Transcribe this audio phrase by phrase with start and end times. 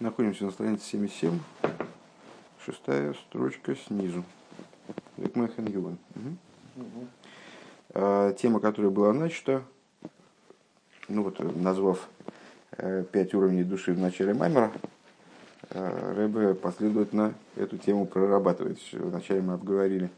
[0.00, 1.38] Находимся на странице 77,
[2.64, 4.24] шестая строчка снизу.
[5.18, 5.98] Викмахен Юван.
[7.90, 9.62] А, тема, которая была начата,
[11.08, 12.08] ну вот, назвав
[12.78, 14.72] э, пять уровней души в начале Маймера,
[15.68, 18.78] э, Рэбе последовательно эту тему прорабатывает.
[18.92, 20.08] Вначале мы обговорили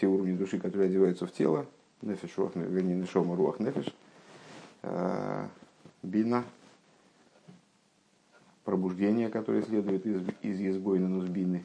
[0.00, 1.66] те уровни души, которые одеваются в тело,
[2.00, 3.92] нефиш, вернее, нешома, руах, нефиш,
[4.84, 5.46] э,
[6.02, 6.44] бина,
[8.68, 11.64] пробуждение, которое следует из, из езбойна нузбины,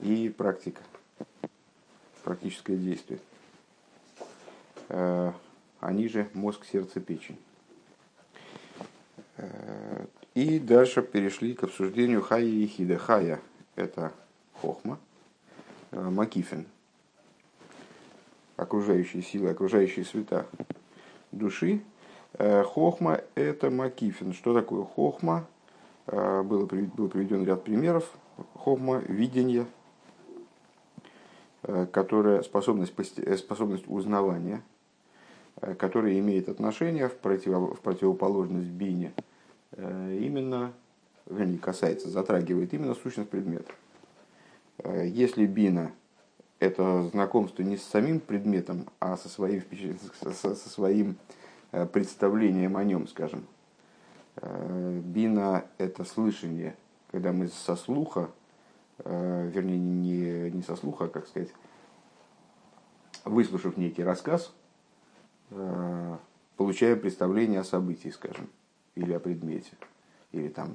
[0.00, 0.82] и практика,
[2.24, 3.20] практическое действие.
[4.90, 5.32] Э,
[5.80, 7.38] они же мозг, сердце, печень.
[9.38, 12.98] Э, и дальше перешли к обсуждению хая и хида.
[12.98, 13.40] Хая–
[13.74, 14.12] это
[14.60, 14.98] хохма,
[15.90, 16.66] э, макифин,
[18.58, 20.46] окружающие силы, окружающие света
[21.30, 21.82] души.
[22.36, 24.34] Хохма– это макифин.
[24.34, 25.46] Что такое хохма?
[26.06, 28.10] Э, было, был приведен ряд примеров.
[28.54, 29.66] Хохма– видение,
[31.62, 34.62] э, которая способность, э, способность узнавания,
[35.78, 39.12] которая имеет отношение в, против, в противоположность бине,
[39.76, 40.72] именно,
[41.26, 43.70] вернее, касается, затрагивает именно сущность предмета.
[44.82, 45.92] Если бина–
[46.58, 49.62] это знакомство не с самим предметом, а со своим,
[50.20, 51.16] со своим
[51.92, 53.44] представлением о нем, скажем,
[54.40, 56.76] бина– это слышание,
[57.10, 58.30] когда мы со слуха,
[58.98, 61.50] э, вернее, не, не со слуха, а, как сказать,
[63.24, 64.52] выслушав некий рассказ,
[65.50, 66.16] э,
[66.56, 68.48] получаем представление о событии, скажем,
[68.94, 69.72] или о предмете,
[70.32, 70.70] или там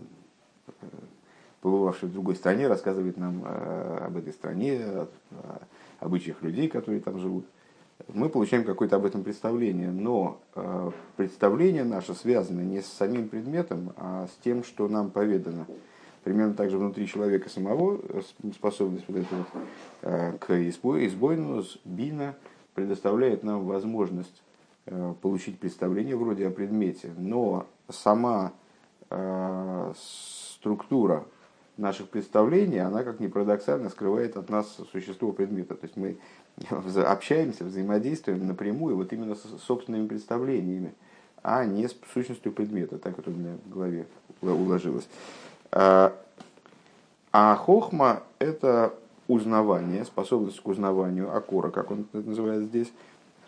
[1.61, 5.09] побывавший в другой стране рассказывает нам об этой стране, о
[5.99, 7.45] обычаях людей, которые там живут
[8.07, 9.91] мы получаем какое-то об этом представление.
[9.91, 15.65] Но э, представление наше связано не с самим предметом, а с тем, что нам поведано.
[16.23, 18.21] Примерно так же внутри человека самого э,
[18.53, 19.63] способность вот этого вот,
[20.01, 22.35] э, к избойну, бина
[22.75, 24.43] предоставляет нам возможность
[25.21, 27.11] получить представление вроде о предмете.
[27.17, 28.53] Но сама
[29.97, 31.25] структура
[31.75, 35.75] наших представлений, она, как ни парадоксально, скрывает от нас существо предмета.
[35.75, 36.17] То есть мы
[37.05, 40.93] общаемся, взаимодействуем напрямую вот именно с собственными представлениями,
[41.43, 44.07] а не с сущностью предмета, так вот у меня в голове
[44.41, 45.07] уложилось.
[45.71, 46.13] А,
[47.31, 48.93] а хохма– это
[49.27, 52.91] узнавание, способность к узнаванию акора, как он это называет здесь,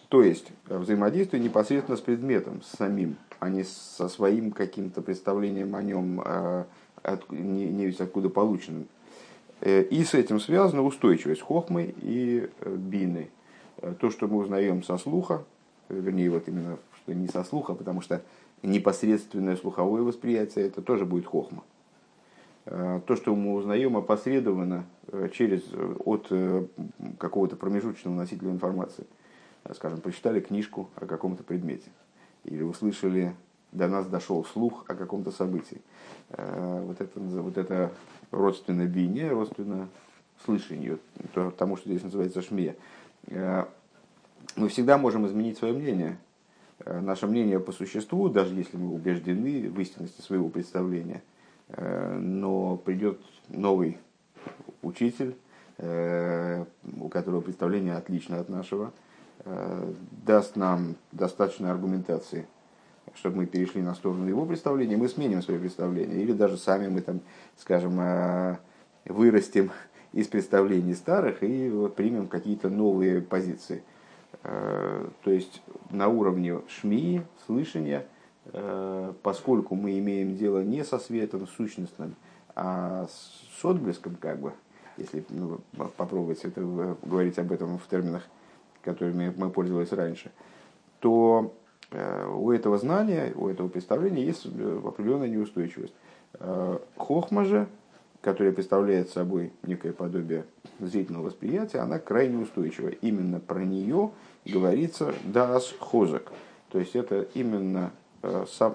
[0.09, 5.83] то есть взаимодействие непосредственно с предметом, с самим, а не со своим каким-то представлением о
[5.83, 6.65] нем, а,
[7.03, 8.87] от, не, ведь откуда полученным.
[9.61, 13.29] Э, и с этим связана устойчивость хохмы и э, бины.
[13.77, 15.43] Э, то, что мы узнаем со слуха,
[15.89, 18.21] вернее, вот именно, что не со слуха, потому что
[18.63, 21.63] непосредственное слуховое восприятие, это тоже будет хохма.
[22.65, 24.85] То, что мы узнаем опосредованно
[25.31, 25.63] через,
[26.05, 26.31] от
[27.17, 29.07] какого-то промежуточного носителя информации.
[29.73, 31.89] Скажем, прочитали книжку о каком-то предмете.
[32.43, 33.33] Или услышали,
[33.71, 35.81] до нас дошел слух о каком-то событии.
[36.29, 37.91] Вот это, вот это
[38.31, 39.89] родственно бине, родственно
[40.45, 40.99] слышанию,
[41.57, 42.75] тому, что здесь называется шмия.
[43.27, 43.65] Э,
[44.55, 46.17] мы всегда можем изменить свое мнение.
[46.79, 51.21] Э, наше мнение по существу, даже если мы убеждены в истинности своего представления,
[51.69, 53.19] э, но придет
[53.49, 53.97] новый
[54.81, 55.35] учитель,
[55.77, 58.91] у которого представление отлично от нашего,
[60.25, 62.47] даст нам достаточно аргументации–
[63.15, 66.21] чтобы мы перешли на сторону его представления, мы сменим свое представление.
[66.21, 67.21] Или даже сами мы там,
[67.57, 68.57] скажем, э,
[69.05, 69.71] вырастем
[70.13, 73.83] из представлений старых и примем какие-то новые позиции.
[74.43, 78.05] Э, то есть на уровне шмии, слышания,
[78.45, 82.15] э, поскольку мы имеем дело не со светом сущностным,
[82.55, 84.53] а с отблеском, как бы,
[84.97, 85.59] если ну,
[85.97, 86.61] попробовать это,
[87.03, 88.23] говорить об этом в терминах,
[88.81, 90.31] которыми мы пользовались раньше,
[90.99, 91.53] то
[91.91, 95.93] у этого знания, у этого представления есть э, определенная неустойчивость.
[96.35, 97.67] Э, хохма же,
[98.21, 100.45] которая представляет собой некое подобие
[100.79, 102.89] зрительного восприятия, она крайне устойчива.
[102.89, 104.11] Именно про нее
[104.45, 106.31] говорится дас хозак.
[106.69, 107.91] То есть это именно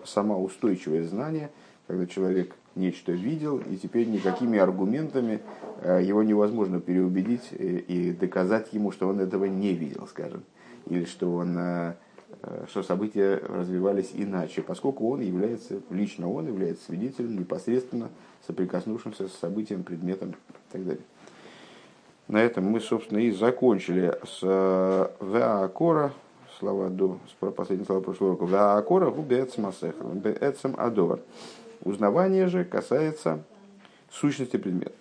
[0.05, 1.51] сама устойчивое знание,
[1.87, 5.41] когда человек нечто видел, и теперь никакими аргументами
[5.85, 10.43] его невозможно переубедить и доказать ему, что он этого не видел, скажем,
[10.87, 11.95] или что он Э,
[12.69, 18.11] что события развивались иначе, поскольку он является, лично он является свидетелем, непосредственно
[18.47, 21.05] соприкоснувшимся с событием, предметом и так далее.
[22.29, 26.13] На этом мы, собственно, и закончили с э, Веакора,
[26.59, 27.19] слова до,
[27.55, 28.47] последние слова прошлого урока.
[28.47, 31.21] Веакора губецмасех, бецем адор.
[31.83, 33.43] Узнавание же касается
[34.11, 34.93] сущности предмета.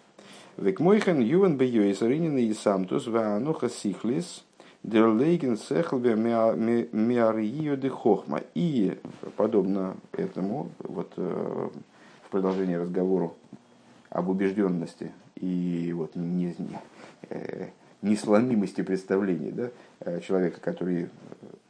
[0.58, 4.44] Векмойхен ювен бейойс аринин и самтус ваануха сихлис
[4.84, 8.42] дерлейген сехлбе миарию де хохма.
[8.54, 9.00] И
[9.38, 11.70] подобно этому, вот э,
[12.26, 13.36] в продолжении разговору
[14.10, 16.56] об убежденности и вот не,
[17.30, 17.70] э,
[18.02, 19.70] несломимости представлений да,
[20.02, 21.10] э, человека, который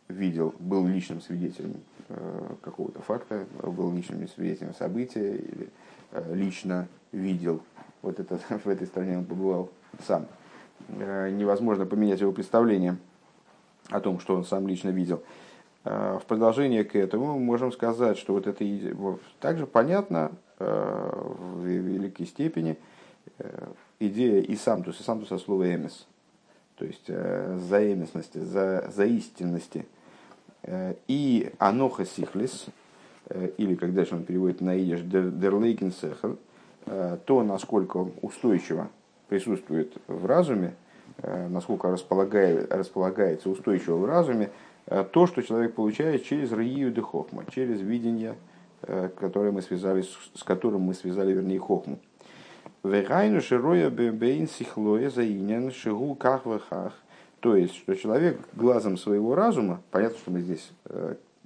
[0.08, 1.76] видел, был личным свидетелем
[2.62, 5.70] какого-то факта, был личным свидетелем события или
[6.32, 7.62] лично видел
[8.02, 9.72] вот это, в этой стране он побывал
[10.06, 10.28] сам.
[10.90, 12.98] Э, невозможно поменять его представление
[13.90, 15.24] о том, что он сам лично видел.
[15.84, 18.66] Э, в продолжение к этому мы можем сказать, что вот это
[19.40, 22.78] также понятно э, в великой степени
[24.00, 26.06] идея и самтус, и самтус от слова эмис,
[26.76, 29.86] то есть заэмисности, за, за истинности.
[31.08, 32.66] И аноха сихлис,
[33.58, 36.36] или как дальше он переводит на идиш, дерлейкен сехер,
[37.26, 38.90] то, насколько устойчиво
[39.34, 40.76] присутствует в разуме,
[41.18, 44.52] э, насколько располагает, располагается устойчиво в разуме,
[44.86, 48.36] э, то, что человек получает через Рию де Хохма, через видение,
[49.20, 50.04] которое мы связали,
[50.36, 51.98] с которым мы связали, вернее, Хохму.
[52.84, 56.94] Вегайну широя бейн сихлоя заинен шигу ках вахах.
[57.40, 60.70] То есть, что человек глазом своего разума, понятно, что мы здесь,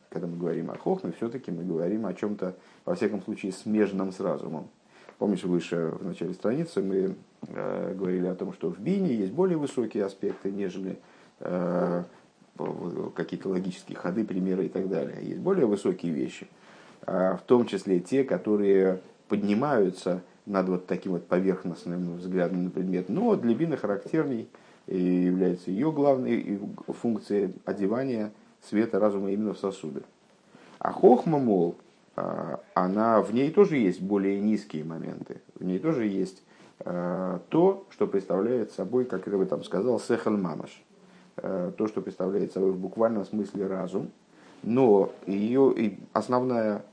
[0.10, 2.56] когда мы говорим о Хохме, все-таки мы говорим о чем-то,
[2.86, 4.68] во всяком случае, смежном с разумом.
[5.18, 7.16] Помнишь, выше в начале страницы мы
[7.48, 11.00] э, говорили о том, что в бине есть более высокие аспекты, нежели
[11.40, 12.04] э,
[13.16, 15.18] какие-то логические ходы, примеры и так далее.
[15.24, 16.48] Есть более высокие вещи,
[17.08, 23.10] э, в том числе те, которые поднимаются над вот таким вот поверхностным взглядом на предмет.
[23.10, 24.48] Но для бины характерней
[24.86, 28.32] является ее главной функцией одевания
[28.62, 30.04] света разума именно в сосуды.
[30.80, 31.76] А хохма, мол,
[32.74, 36.42] она, в ней тоже есть более низкие моменты, в ней тоже есть
[36.80, 40.84] а, то, что представляет собой, как я бы там сказал, сехал мамаш,
[41.38, 44.12] а, то, что представляет собой в буквальном смысле разум,
[44.64, 46.84] но ее основная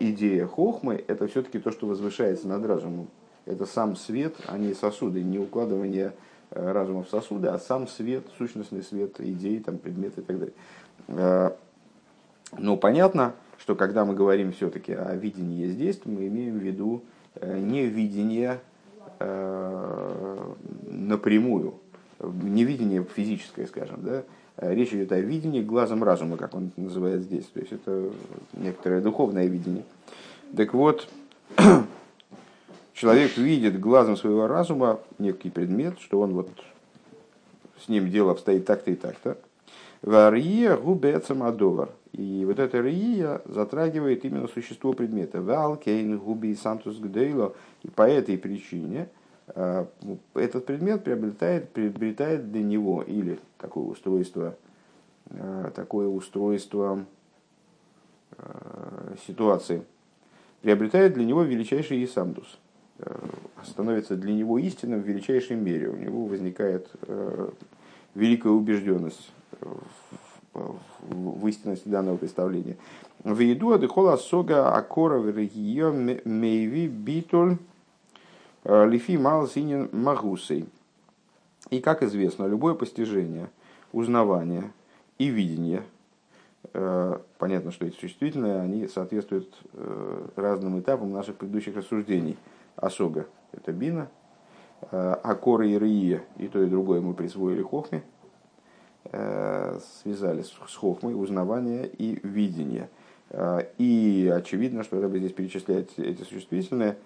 [0.00, 3.08] идея хохмы– это все-таки то, что возвышается над разумом.
[3.44, 6.12] Это сам свет, а не сосуды, не укладывание
[6.50, 11.56] разума в сосуды, а сам свет, сущностный свет идеи, там, предметы и так далее.
[12.56, 17.02] Но понятно, что когда мы говорим все-таки о видении здесь, то мы имеем в виду
[17.34, 18.60] э, не видение
[19.18, 20.54] э,
[20.90, 21.74] напрямую,
[22.20, 24.24] не видение физическое, скажем, да,
[24.56, 27.46] а речь идет о видении глазом разума, как он называет здесь.
[27.46, 28.10] То есть это
[28.54, 29.84] некоторое духовное видение.
[30.56, 31.08] Так вот,
[32.92, 36.50] человек видит глазом своего разума некий предмет, что он вот
[37.84, 39.38] с ним дело обстоит так-то и так-то.
[40.02, 41.90] Варье губецам адовар.
[42.18, 45.40] И вот эта рия затрагивает именно существо предмета.
[45.40, 47.54] Валкейн губи сантус гдейло.
[47.84, 49.08] И по этой причине
[49.46, 49.86] э,
[50.34, 54.56] этот предмет приобретает, приобретает для него или такое устройство,
[55.30, 57.04] э, такое устройство
[58.36, 59.84] э, ситуации,
[60.62, 62.58] приобретает для него величайший исамтус,
[63.62, 65.88] становится для него истинным в величайшей мере.
[65.88, 66.90] У него возникает
[68.16, 69.30] великая убежденность
[71.00, 72.76] в истинности данного представления.
[73.24, 77.56] В еду адыхола сога акора вергио мейви битуль
[78.64, 80.66] э, лифи малсинин магусей.
[81.70, 83.50] И, как известно, любое постижение,
[83.92, 84.70] узнавание
[85.18, 85.82] и видение,
[86.72, 92.36] э, понятно, что эти существительные, они соответствуют э, разным этапам наших предыдущих рассуждений.
[92.76, 94.08] Осога– это бина,
[94.92, 98.04] акора и рия, и то, и другое мы присвоили хохме–
[100.02, 102.88] связали с хохмой узнавание и видение.
[103.30, 106.96] Э, и очевидно, что Рэбе здесь перечисляет эти существительные,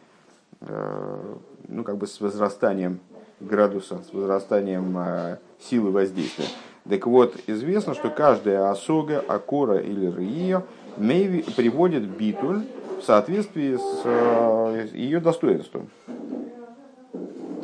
[0.61, 1.34] э,
[1.68, 3.00] ну, как бы с возрастанием
[3.40, 6.46] градуса, с возрастанием силы воздействия.
[6.88, 10.64] Так вот, известно, что каждая осога, акора или рия
[10.96, 12.62] приводит битуль
[13.00, 15.90] в соответствии с ее достоинством.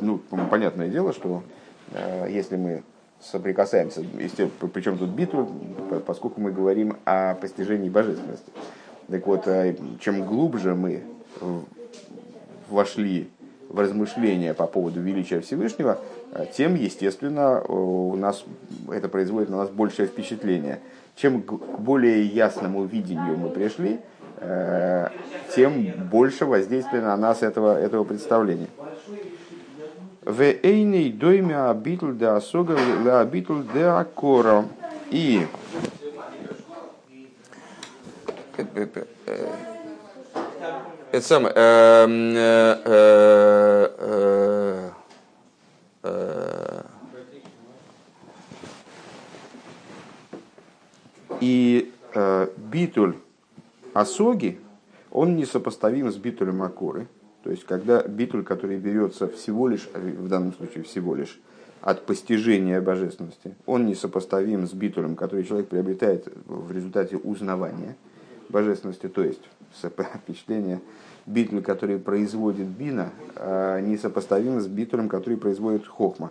[0.01, 0.21] Ну,
[0.51, 1.45] понятное дело, что
[2.29, 2.83] если мы
[3.21, 4.05] соприкасаемся,
[4.73, 5.51] причем тут битву,
[6.07, 8.51] поскольку мы говорим о постижении божественности.
[9.09, 11.03] Так вот, э, чем глубже мы
[12.69, 13.31] вошли
[13.69, 15.99] в размышления по поводу величия Всевышнего,
[16.33, 18.45] э, тем, естественно, у нас
[18.91, 20.81] это производит на нас большее впечатление.
[21.17, 23.99] Чем к более ясному видению мы пришли,
[24.41, 25.09] э,
[25.55, 28.69] тем больше воздействия на нас этого, этого представления.
[30.29, 34.67] В эйней дойме обитл де Асога, ле обитл де Акора,
[35.11, 35.47] И
[41.11, 42.77] это самое, э,
[43.95, 44.91] э,
[46.03, 46.83] э,
[51.41, 51.91] и
[52.59, 53.17] битуль
[53.95, 54.61] осоги,
[55.11, 57.07] он не сопоставим с битулем акуры.
[57.43, 61.39] То есть, когда битуль, который берется всего лишь, в данном случае всего лишь,
[61.81, 67.97] от постижения божественности, он несопоставим с битулем, который человек приобретает в результате узнавания
[68.49, 69.41] божественности, то есть
[70.25, 70.81] впечатление
[71.27, 76.31] битуль, который производит бина, а несопоставим с битулем, который производит хохма.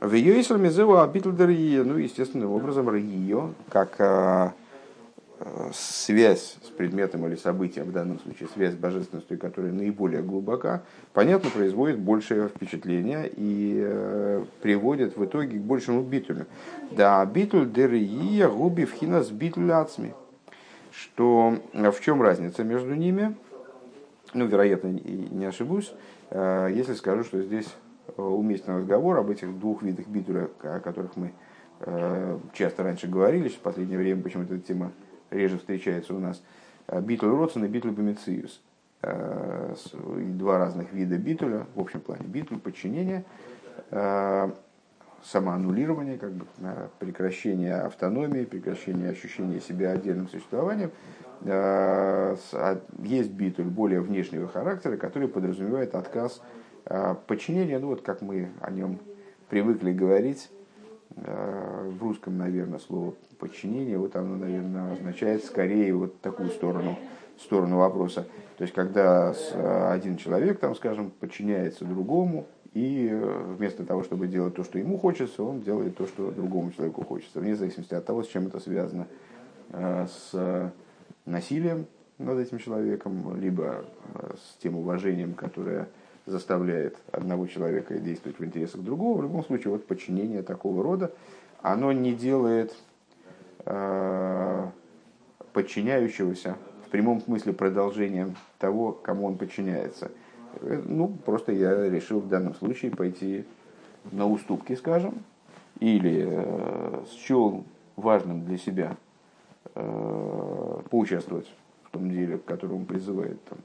[0.00, 4.52] В ее исламизева битуль ну, естественным образом, рье, как а,
[5.72, 10.82] связь с предметом или событием, в данном случае связь с божественностью, которая наиболее глубока,
[11.12, 16.46] понятно, производит большее впечатление и э, приводит в итоге к большему битулю.
[16.90, 20.12] Да, битуль дерия губи вхина с битуль ацми.
[20.92, 23.34] Что, э, в чем разница между ними?
[24.34, 25.92] Ну, вероятно, не ошибусь,
[26.30, 27.68] э, если скажу, что здесь
[28.16, 31.32] уместный разговор об этих двух видах битуля, о которых мы
[32.52, 34.92] часто раньше говорили, в последнее время почему-то эта тема
[35.32, 36.42] реже встречается у нас,
[36.88, 38.60] э, битуль Родсон и битуль Бомициус.
[39.02, 43.24] Э, два разных вида битуля, в общем плане битуль, подчинение,
[43.90, 44.50] э,
[45.24, 46.46] самоаннулирование, как бы
[46.98, 50.90] прекращение автономии, прекращение ощущения себя отдельным существованием.
[51.44, 52.36] А,
[52.98, 56.42] есть битуль более внешнего характера, который подразумевает отказ
[57.28, 58.98] подчинения, ну вот как мы о нем
[59.48, 60.50] привыкли говорить,
[61.14, 66.98] в русском, наверное, слово подчинение, вот оно, наверное, означает скорее вот такую сторону,
[67.38, 68.26] сторону вопроса.
[68.56, 69.34] То есть, когда
[69.90, 74.98] один человек, там, скажем, подчиняется другому, и э, вместо того, чтобы делать то, что ему
[74.98, 78.60] хочется, он делает то, что другому человеку хочется, вне зависимости от того, с чем это
[78.60, 79.06] связано.
[79.70, 80.72] Э, с
[81.26, 81.86] насилием
[82.18, 85.88] над этим человеком, либо э, с тем уважением, которое
[86.26, 89.18] заставляет одного человека действовать в интересах другого.
[89.18, 91.12] В любом случае, вот подчинение такого рода,
[91.62, 92.74] оно не делает
[93.64, 94.66] э,
[95.52, 100.10] подчиняющегося в прямом смысле продолжением того, кому он подчиняется.
[100.60, 103.44] Э, ну, просто я решил в данном случае пойти
[104.10, 105.14] на уступки, скажем,
[105.80, 107.64] или э, счел
[107.96, 108.96] важным для себя
[109.74, 111.50] э, поучаствовать
[111.84, 113.58] в том деле, к которому призывает там,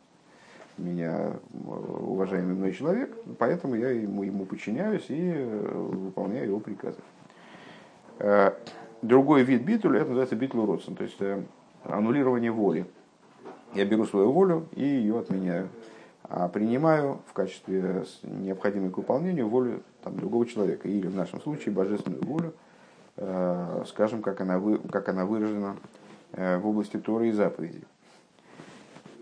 [0.78, 1.34] меня
[1.66, 7.00] уважаемый мной человек, поэтому я ему, ему подчиняюсь и э, выполняю его приказы.
[8.20, 8.52] Э,
[9.02, 11.42] другой вид битуля, это называется битул родствен, то есть э,
[11.84, 12.86] аннулирование воли.
[13.74, 15.70] Я беру свою волю и ее отменяю.
[16.24, 21.74] А принимаю в качестве необходимой к выполнению волю там, другого человека, или в нашем случае
[21.74, 22.54] божественную волю,
[23.86, 25.78] скажем, как она, вы, как она выражена
[26.34, 27.86] в области Торы и заповедей.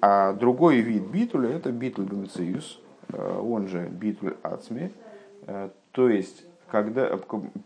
[0.02, 4.92] А другой вид битуля это битуль бемциус, э, он же битуль ацми,
[5.48, 7.20] э, то есть когда,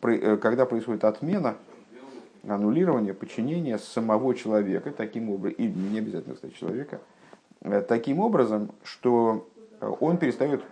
[0.03, 1.55] э, когда происходит отмена,
[2.47, 6.99] аннулирование, подчинение самого человека, таким образом, и не обязательно, кстати, человека,
[7.87, 9.49] таким образом, что
[9.81, 10.63] он перестает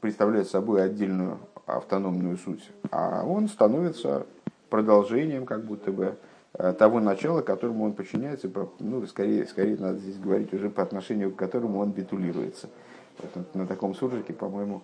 [0.00, 4.26] представлять собой отдельную автономную суть, а он становится
[4.68, 6.16] продолжением как будто бы
[6.56, 11.36] того начала, которому он подчиняется, ну, скорее, скорее надо здесь говорить уже по отношению к
[11.36, 12.70] которому он битулируется.
[13.18, 14.82] Вот на таком суржике, по-моему,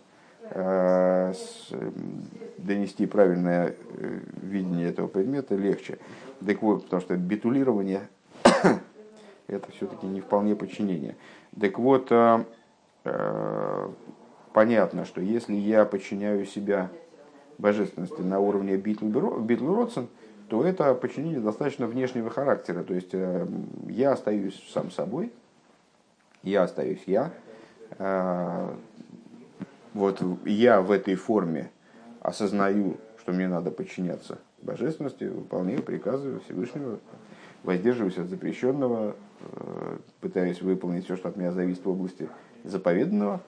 [0.51, 1.33] э,
[2.59, 5.99] донести правильное э, видение этого предмета легче.
[6.47, 8.09] Так вот, потому что битулирование
[9.47, 11.17] это все-таки не вполне подчинение.
[11.59, 12.11] Так вот,
[14.53, 16.91] понятно, что если я подчиняю себя
[17.59, 20.09] божественности на уровне битл родсен,
[20.53, 22.83] то это подчинение достаточно внешнего характера.
[22.83, 23.47] То есть э,
[23.89, 25.33] я остаюсь сам собой,
[26.43, 27.33] я остаюсь я.
[27.99, 28.69] Э,
[29.95, 31.71] вот я в этой форме
[32.21, 36.99] осознаю, что мне надо подчиняться божественности, выполняю приказы Всевышнего,
[37.63, 42.29] воздерживаюсь от запрещенного, э, пытаюсь выполнить все, что от меня зависит в области
[42.63, 43.41] заповеданного,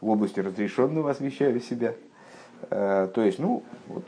[0.00, 1.94] в области разрешенного освещаю себя.
[2.68, 4.04] То есть, ну, вот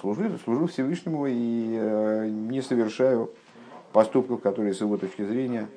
[0.00, 3.30] служу, служу Всевышнему и э, не совершаю
[3.92, 5.68] поступков, которые с его точки зрения,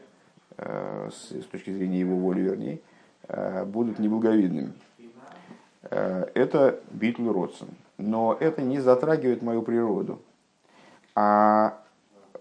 [0.57, 2.79] э, с точки зрения его воли, вернее,
[3.27, 4.73] э, будут неблаговидными.
[5.81, 7.69] Это битл родсен.
[7.97, 10.19] Но это не затрагивает мою природу.
[11.15, 11.81] А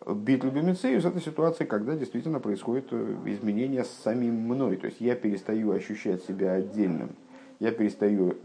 [0.06, 4.76] битл бемицеюс– это ситуация, когда действительно происходит изменение с самим мной.
[4.76, 7.10] То есть я перестаю ощущать себя отдельным.
[7.60, 8.36] Я перестаю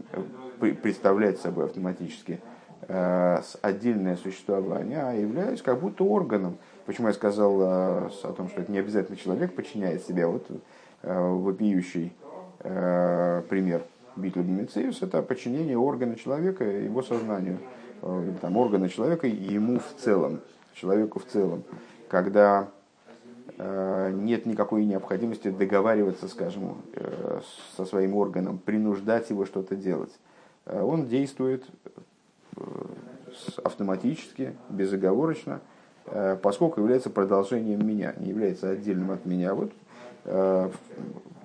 [0.60, 2.40] представлять собой автоматически–
[2.86, 6.58] отдельное существование, а являюсь как будто органом.
[6.86, 10.28] Почему я сказал э, о том, что это не обязательно человек подчиняет себя.
[10.28, 10.46] Вот
[11.02, 12.12] э, вопиющий
[12.60, 13.82] пример
[14.16, 17.58] Битля Бемициус– это подчинение органа человека его сознанию,
[18.40, 20.40] там, органа человека ему в целом,
[20.72, 21.62] человеку в целом.
[22.08, 22.68] Когда
[23.58, 26.76] нет никакой необходимости договариваться, скажем,
[27.76, 30.12] со своим органом, принуждать его что-то делать.
[30.64, 31.64] Он действует
[33.62, 35.60] автоматически, безоговорочно,
[36.42, 39.54] поскольку является продолжением меня, не является отдельным от меня.
[39.54, 39.72] Вот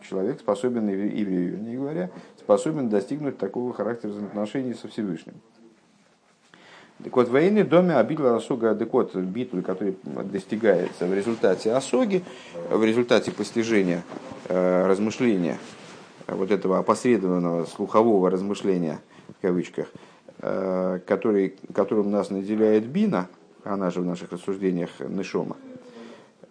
[0.08, 5.36] человек способен, еврей, вернее говоря, способен достигнуть такого характера взаимоотношений со Всевышним.
[7.04, 12.24] Так вот, военный доме обидла осога адекот битуль, который достигается в результате осоги,
[12.70, 14.04] в результате постижения,
[14.50, 15.58] э, размышления,
[16.28, 19.00] вот этого опосредованного слухового размышления,
[19.30, 19.98] в кавычках, э,
[20.40, 23.28] который, которым нас наделяет Бина,
[23.64, 25.58] она же в наших рассуждениях Нешома,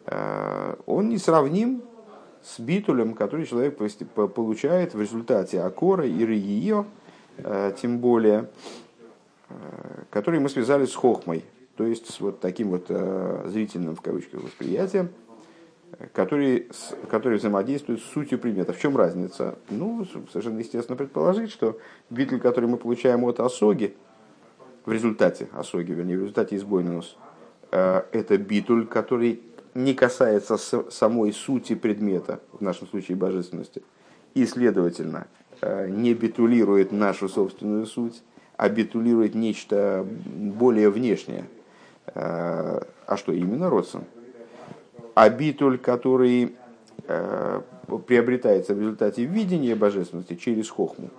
[0.07, 1.83] э, он несравним
[2.43, 3.79] с битулем, который человек
[4.35, 6.85] получает в результате акора и рия,
[7.81, 8.49] тем более,
[10.11, 11.45] который мы связали с хохмой,
[11.77, 12.87] то есть с вот таким вот
[13.51, 15.11] зрительным в кавычках восприятием,
[16.13, 16.69] который,
[17.11, 18.73] который взаимодействует с сутью предмета.
[18.73, 19.59] В чем разница?
[19.71, 21.79] Ну, совершенно естественно предположить, что
[22.11, 23.95] битуль, который мы получаем от осоги,
[24.85, 27.17] в результате осоги, вернее, в результате избойнус,
[27.71, 29.43] это битуль, который
[29.75, 33.83] не касается самой сути предмета, в нашем случае божественности,
[34.35, 35.27] и, следовательно,
[35.61, 38.23] э, не битулирует нашу собственную суть,
[38.57, 41.45] а битулирует нечто более внешнее.
[42.07, 44.05] Э, а что именно родствен?
[45.19, 45.31] А
[45.79, 46.55] который
[47.07, 47.61] э,
[48.07, 51.11] приобретается в результате видения божественности через хохму,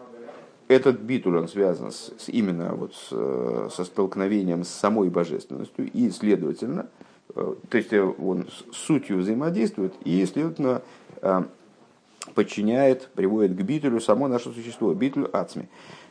[0.68, 6.88] этот битуль, он связан с, именно вот с, со столкновением с самой божественностью, и, следовательно,
[7.36, 10.82] Э, то есть э, он с сутью взаимодействует и, следовательно,
[11.22, 11.44] э,
[12.34, 15.68] подчиняет, приводит к битулю само наше существо, битулю ацми.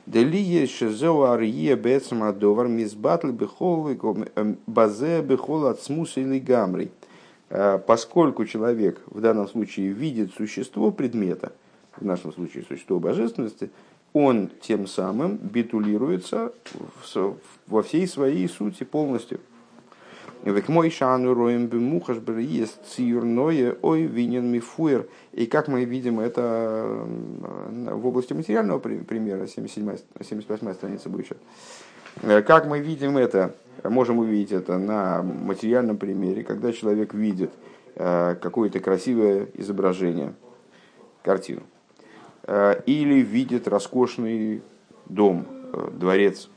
[0.06, 3.90] Делие шезоарие бецма довар мизбатл бехол
[4.66, 6.90] базе бехол ацмус или гамри.
[7.48, 11.52] Поскольку человек в данном случае видит существо предмета,
[11.96, 13.70] в нашем случае существо божественности,
[14.12, 16.52] он тем самым битулируется
[17.66, 19.40] во всей своей сути полностью.
[20.44, 25.08] Век шану роем бемухаш есть цирное ой винен мифуэр.
[25.32, 27.04] И как мы видим это
[27.90, 31.36] в области материального примера, 77, 78 страница будет.
[32.22, 33.54] Как мы видим это,
[33.84, 37.52] можем увидеть это на материальном примере, когда человек видит
[37.94, 40.34] какое-то красивое изображение,
[41.22, 41.62] картину,
[42.86, 44.62] или видит роскошный
[45.06, 45.46] дом,
[45.92, 46.48] дворец,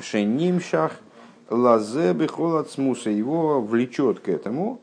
[0.00, 0.92] шенимшах–
[1.50, 4.80] лазе бехолат смуса, его влечет к этому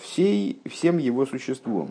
[0.00, 1.90] всей, всем его существом.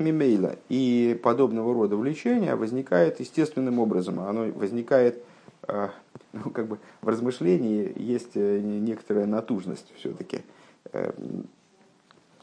[0.00, 0.56] Мимейла.
[0.68, 4.20] И подобного рода влечение возникает естественным образом.
[4.20, 5.22] Оно возникает,
[5.66, 5.90] а,
[6.32, 10.42] ну, как бы в размышлении есть э, некоторая натужность все-таки.
[10.92, 11.12] Э,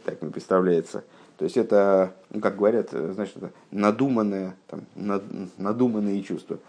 [0.03, 1.03] так мне представляется.
[1.37, 3.37] То есть это, ну, как говорят, э, значит,
[3.71, 4.81] надуманное, там,
[5.57, 6.59] надуманные чувства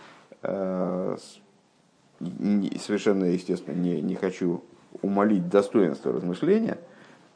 [2.78, 4.62] совершенно, естественно, не, не хочу
[5.02, 6.78] умолить достоинство размышления.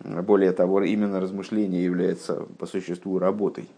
[0.03, 3.69] Более того, именно размышление является по существу работой,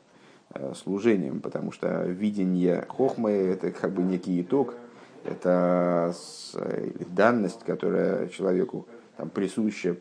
[0.54, 4.74] э, служением, потому что видение хохмы– это как бы некий итог,
[5.24, 6.14] это
[7.10, 9.96] данность, которая человеку там, присуща,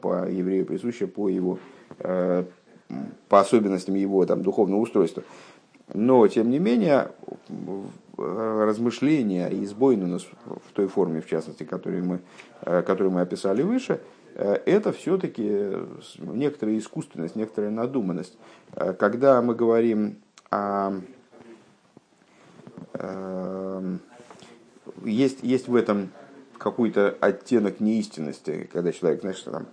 [0.00, 1.58] по, еврею присуща по его
[1.98, 2.44] э,
[3.28, 5.22] по особенностям его там, духовного устройства.
[5.92, 7.10] Но, тем не менее,
[8.16, 12.20] размышления и сбойнус в той форме, в частности, которую мы,
[12.62, 13.98] э, которую мы описали выше, э,
[14.34, 15.72] это все-таки
[16.18, 18.36] некоторая искусственность, некоторая надуманность.
[18.72, 20.18] Э, когда мы говорим
[20.50, 21.00] о...
[25.04, 26.10] Есть, есть в этом
[26.58, 29.66] какой-то оттенок неистинности, когда человек, знаешь, там,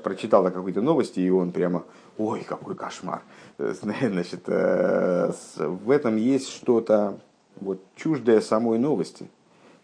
[0.00, 1.84] прочитал о какой-то новости, и он прямо,
[2.18, 3.22] ой, какой кошмар.
[3.58, 7.20] Значит, в этом есть что-то
[7.60, 9.28] вот, чуждое самой новости.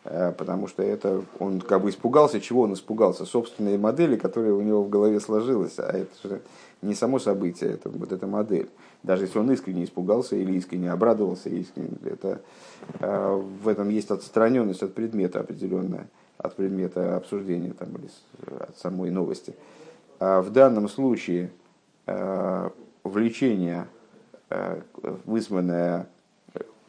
[0.05, 3.27] Э, потому что это он как бы испугался, чего он испугался?
[3.27, 5.79] Собственной модели, которая у него в голове сложилась.
[5.79, 6.41] А это же
[6.81, 8.71] не само событие, это вот эта модель.
[9.03, 12.41] Даже если он искренне испугался или искренне обрадовался, искренне, это,
[13.01, 16.09] э, в этом есть отстраненность от предмета определенная,
[16.39, 18.09] от предмета обсуждения там, или
[18.59, 19.55] от самой новости.
[20.19, 21.51] А в данном случае
[22.07, 22.71] э,
[23.05, 23.87] влечение,
[25.25, 26.09] вызванное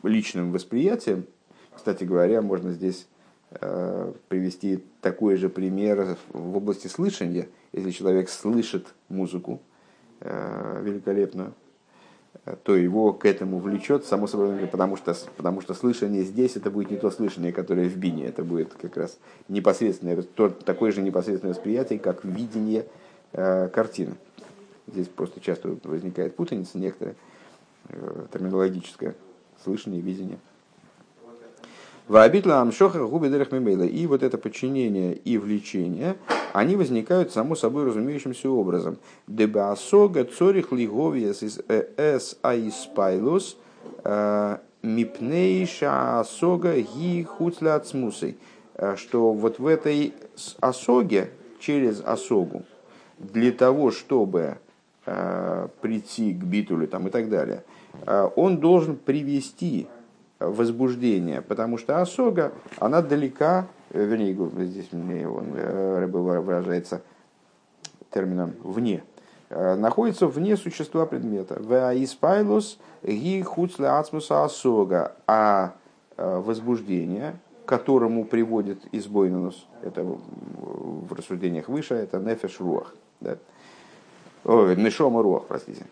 [0.04, 1.26] личным восприятием.
[1.76, 3.08] Кстати говоря, можно здесь
[3.52, 7.48] э, привести такой же пример в области слышания.
[7.72, 9.62] Если человек слышит музыку
[10.20, 11.54] э, великолепную,
[12.64, 16.90] то его к этому влечет, само собой, потому что, потому что слышание здесь это будет
[16.90, 21.54] не то слышание, которое в бине, это будет как раз непосредственное, то, такое же непосредственное
[21.54, 22.88] восприятие, как видение
[23.34, 24.16] э, картины.
[24.88, 27.16] Здесь просто часто возникает путаница некоторая,
[27.90, 29.14] э, терминологическая,
[29.64, 30.40] слышание, видение.
[32.08, 33.84] Ваабитла амшоха губи мимейла.
[33.84, 36.18] И вот это подчинение и влечение,
[36.54, 38.98] они возникают само собой разумеющимся образом.
[39.28, 43.58] Дебасога цорих лиговиес из э, эс аиспайлус
[44.04, 48.38] э, мипнейша асога ги хуцля ацмусой.
[48.76, 50.14] Э, что вот в этой
[50.60, 52.64] осоге, через осогу,
[53.20, 54.58] для того, чтобы
[55.82, 57.64] прийти к битулю там, и так далее,
[58.36, 59.88] он должен привести
[60.48, 64.34] возбуждение, потому что осога, она далека, э, вернее,
[64.66, 67.02] здесь мне он, э, рыба выражается
[68.10, 69.04] термином «вне»,
[69.50, 71.58] э, находится вне существа предмета.
[71.62, 75.74] Ваиспайлус ги хуцле ацмуса осога, а
[76.18, 83.38] возбуждение, к которому приводит избойнус, это в рассуждениях выше, это нефеш руах, да?
[84.44, 85.86] Ой, нешома руах, простите.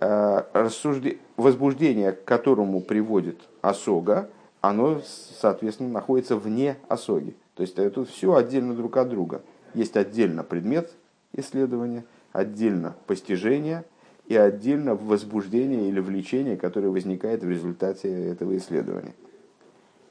[0.00, 1.18] Э, рассужде...
[1.36, 4.30] возбуждение, к которому приводит осога,
[4.62, 5.02] оно,
[5.40, 7.36] соответственно, находится вне осоги.
[7.54, 9.42] То есть это все отдельно друг от друга.
[9.74, 10.90] Есть отдельно предмет
[11.34, 13.84] исследования, отдельно постижение
[14.26, 19.14] и отдельно возбуждение или влечение, которое возникает в результате этого исследования,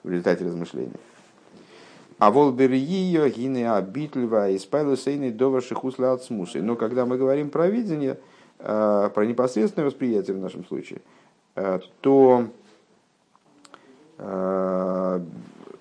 [0.03, 0.99] в результате размышления.
[2.19, 8.17] А волберия гине абитльва и спайлусейный доварших усла Но когда мы говорим про видение,
[8.59, 10.99] про непосредственное восприятие в нашем случае,
[11.55, 12.47] э, то
[14.17, 15.19] э,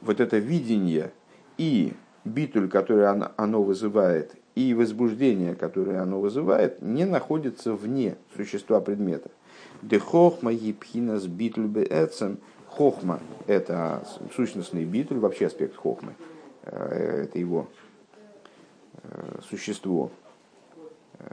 [0.01, 1.13] вот это видение
[1.57, 1.93] и
[2.25, 9.31] битуль, который оно вызывает, и возбуждение, которое оно вызывает, не находятся вне существа предмета.
[9.83, 12.39] Де хохма епхинас битуль беэцем.
[12.69, 16.15] Хохма– это сущностный битуль, вообще аспект хохмы.
[16.65, 17.67] Это его
[19.49, 20.28] существо, Э,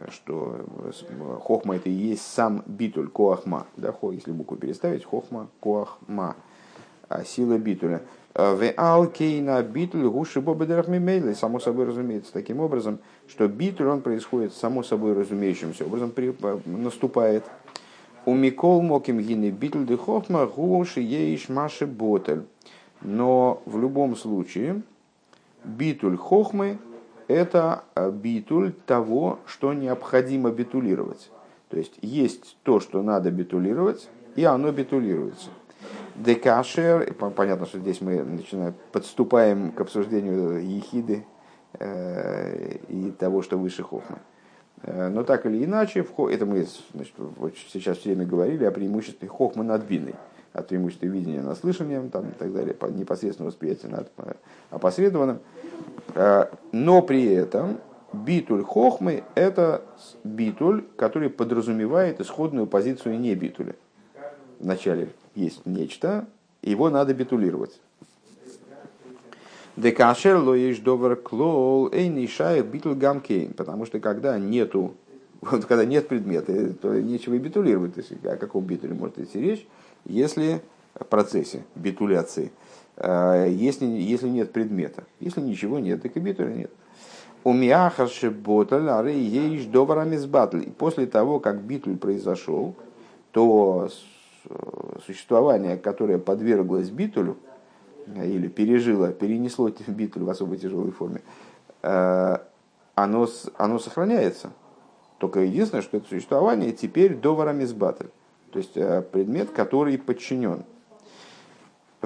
[0.09, 3.67] что э, хохма это и есть сам битуль, коахма.
[3.77, 6.35] Да, хо, если букву переставить, хохма, коахма.
[7.07, 8.01] А сила битуля.
[8.33, 11.35] Э, в алкейна битуль гуши бобедерахмимейлы.
[11.35, 17.45] Само собой разумеется таким образом, что битуль он происходит само собой разумеющимся образом, при, наступает.
[18.25, 22.43] У Микол Моким Гины битуль де хохма гуши ейш маши ботель.
[23.01, 24.81] Но в любом случае
[25.63, 26.79] битуль хохмы
[27.27, 31.29] это э, битуль того, что необходимо битулировать.
[31.69, 35.49] То есть есть то, что надо битулировать, и оно битулируется.
[36.15, 41.25] Декашер, понятно, что здесь мы начинаем, подступаем к обсуждению ехиды
[41.73, 44.17] э, и того, что выше хохмы.
[44.83, 49.63] Э, но так или иначе, это мы значит, сейчас все время говорили о преимуществе хохмы
[49.63, 50.15] над биной,
[50.53, 54.09] о преимуществе видения над слышанием там, и так далее, непосредственного восприятия над
[54.69, 55.39] опосредованным.
[56.13, 57.79] Э, но при этом
[58.13, 59.81] битуль хохмы– это
[60.23, 63.75] битуль, который подразумевает исходную позицию не битуля.
[64.59, 66.25] Вначале есть нечто,
[66.61, 67.79] его надо битулировать.
[69.75, 73.53] Декашер лоиш довер клол эйни шаях битуль гамкейн.
[73.53, 74.95] Потому что когда нету,
[75.41, 77.95] вот когда нет предмета, то нечего и битулировать.
[77.95, 79.67] То есть о каком битуле может идти речь,
[80.05, 80.61] если
[81.03, 82.51] процессе битуляции–
[82.97, 85.03] Э, если, если нет предмета.
[85.19, 86.71] Если ничего нет, так и битуля нет.
[87.43, 90.63] У Миахаши Боталь, ары ейш доварамизбатль.
[90.63, 92.75] И после того, как битуль произошел,
[93.31, 93.89] то
[95.05, 97.37] существование, которое подверглось битулю,
[98.07, 101.21] или пережило, перенесло битуль в особо тяжелой форме,
[101.81, 102.37] э,
[102.95, 103.27] оно,
[103.57, 104.51] оно сохраняется.
[105.17, 108.07] Только единственное, что это существование теперь доварамизбатль.
[108.51, 110.63] То есть э, предмет, который подчинен–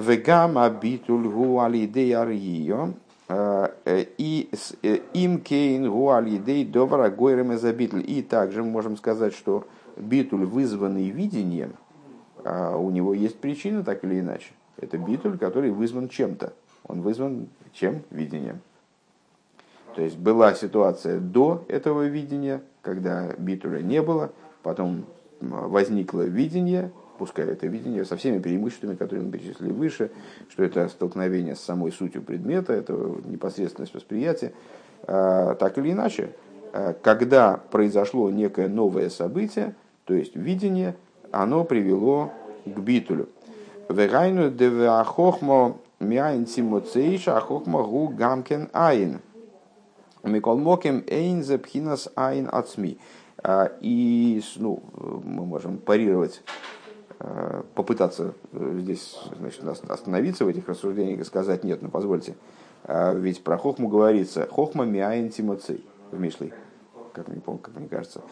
[0.00, 2.90] Вегама битуль гуалидей аргио.
[3.28, 3.68] Э,
[4.18, 4.50] и
[4.82, 8.04] э, им кейн гуалидей довара гойрем битуль.
[8.06, 11.74] И также мы можем сказать, что битуль, вызванный видением,
[12.44, 14.50] а у него есть причина, так или иначе.
[14.78, 16.52] Это битуль, который вызван чем-то.
[16.86, 18.02] Он вызван чем?
[18.10, 18.60] Видением.
[19.94, 24.30] То есть была ситуация до этого видения, когда битуля не было,
[24.62, 25.04] потом
[25.40, 30.10] возникло видение, пускай это видение со всеми преимуществами, которые мы перечислили выше,
[30.48, 32.94] что это столкновение с самой сутью предмета, это
[33.26, 34.54] непосредственность восприятия.
[35.02, 36.30] А, так или иначе,
[36.72, 39.74] а, когда произошло некое новое событие,
[40.06, 40.96] то есть видение,
[41.30, 42.32] оно привело
[42.64, 43.28] к битулю.
[43.90, 49.20] Вегайну девахохмо мяйн тимоцейша ахохмо гу гамкен айн.
[50.22, 52.98] Микол мокем эйн зепхинас айн ацми.
[53.80, 54.82] И ну,
[55.24, 56.42] мы можем парировать
[57.74, 62.34] попытаться здесь значит, остановиться в этих рассуждениях и сказать, нет, ну позвольте,
[62.88, 66.52] ведь про хохму говорится, חכמה מאין תמצא в Мишлей,
[67.12, 68.22] как не помню, как мне кажется.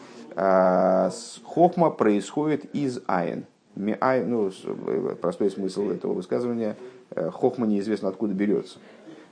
[1.43, 3.45] Хохма происходит из אין.
[3.75, 4.51] מאין, ну,
[5.21, 6.75] простой смысл этого высказывания,
[7.15, 8.79] хохма неизвестно откуда берется.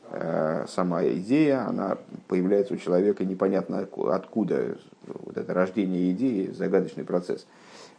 [0.10, 4.77] Э, сама идея, она появляется у человека непонятно откуда.
[5.05, 7.45] Вот это рождение идеи, загадочный процесс.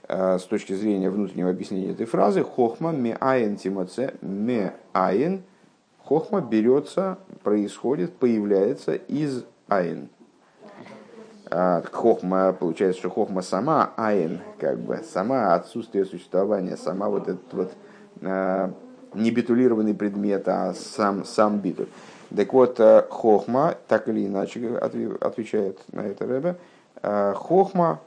[0.09, 5.43] Э, с точки зрения внутреннего объяснения этой фразы, חכמה מאין תמצא מאין,
[6.03, 10.09] хохма берется, происходит, появляется из айн.
[11.51, 17.53] Э, хохма, получается, что хохма сама айн, как бы, сама отсутствие существования, сама вот этот
[17.53, 17.73] вот
[19.15, 21.87] не битулированный предмет, а сам, сам битуль.
[22.35, 26.57] Так вот, э, хохма, так или иначе отвечает на это Рэбе,
[27.03, 28.01] э, хохма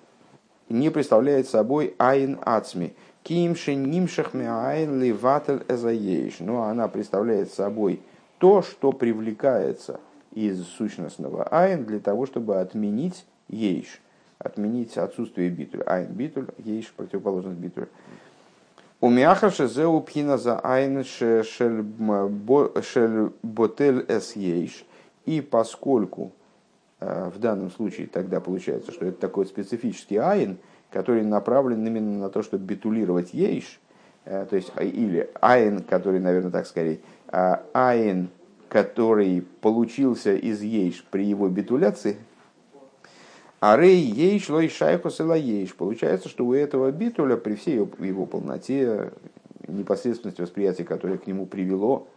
[0.71, 2.93] не представляет собой айн ацми.
[3.23, 6.39] Кимши нимшах айн ливатель эзаеш.
[6.39, 8.01] Но она представляет собой
[8.37, 9.99] то, что привлекается
[10.33, 14.01] из сущностного айн для того, чтобы отменить ейш,
[14.39, 15.83] отменить отсутствие битуль.
[15.85, 17.87] Айн битуль, ейш противоположность битуль.
[19.01, 21.81] У Мяхаша зеу пхина за айн шель
[23.43, 24.85] ботель эс ейш.
[25.25, 26.31] И поскольку
[27.01, 30.59] в данном случае тогда получается, что это такой специфический айн,
[30.91, 33.79] который направлен именно на то, чтобы битулировать ейш,
[34.25, 38.29] э, то есть или айн, который, наверное, так скорее, а айн,
[38.69, 42.17] который получился из ейш при его битуляции,
[43.59, 45.75] а рей ейш лой шайхус и ейш.
[45.75, 49.11] Получается, что у этого битуля при всей его полноте,
[49.67, 52.07] непосредственности восприятия, которое к нему привело,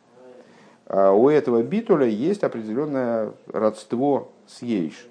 [0.86, 5.08] а у этого битуля есть определенное родство с ейш.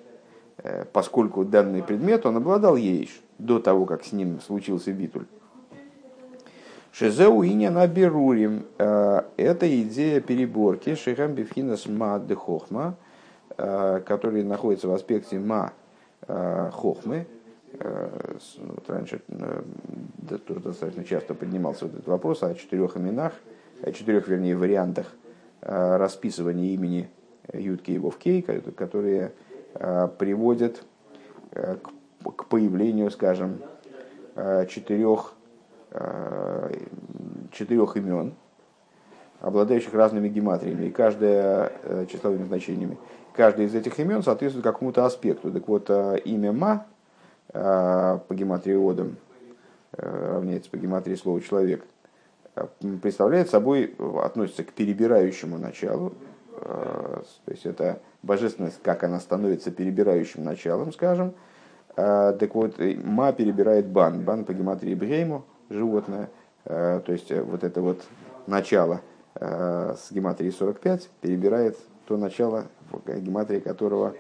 [0.58, 5.26] Э, поскольку данный предмет, он обладал ейш до того, как с ним случился битуль.
[6.91, 8.65] Шезеу иня на берурим.
[8.78, 12.96] Э, это идея переборки шихам бифхинас ма де хохма,
[13.58, 15.74] э, который находится в аспекте ма
[16.26, 17.28] хохмы.
[17.74, 19.22] Вот раньше
[20.48, 23.34] тоже достаточно часто поднимался вот этот вопрос о четырех именах,
[23.82, 25.12] о четырех, вернее, вариантах
[25.60, 27.10] расписывания имени
[27.52, 29.34] Ютки и Вовкей, которые
[29.74, 30.84] приводят
[31.52, 33.58] к появлению, скажем,
[34.70, 35.34] четырех,
[37.52, 38.34] четырех имен,
[39.42, 41.72] обладающих разными гематриями, и каждое
[42.08, 42.98] числовыми значениями.
[43.34, 45.52] Каждый из этих имен соответствует какому-то аспекту.
[45.52, 46.86] Так вот, э, имя Ма
[47.52, 49.16] э, по гематрии Одам
[49.94, 51.84] э, равняется по гематрии слова человек,
[53.02, 56.14] представляет собой, относится к перебирающему началу,
[56.60, 61.34] то есть это божественность, как она становится перебирающим началом, скажем.
[61.96, 64.22] Так вот, ма перебирает бан.
[64.22, 66.30] Бан по гематрии Брейму, животное.
[66.63, 68.02] То есть вот это вот
[68.48, 69.02] начало
[69.36, 72.66] с гематрии 45 перебирает то начало,
[73.08, 74.13] гематрия которого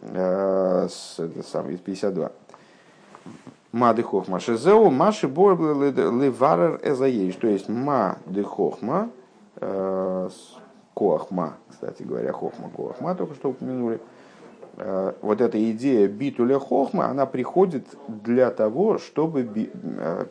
[0.00, 2.32] э, с, это самое, 52.
[3.72, 7.34] Ма де хохма шезеу, маши бор леварер эзаеш.
[7.34, 9.10] То есть ма де хохма,
[9.56, 10.28] э,
[10.98, 14.00] коахма, кстати говоря, хохма, коахма, только что упомянули.
[14.76, 19.44] Э, вот эта идея битуля хохма, она приходит для того, чтобы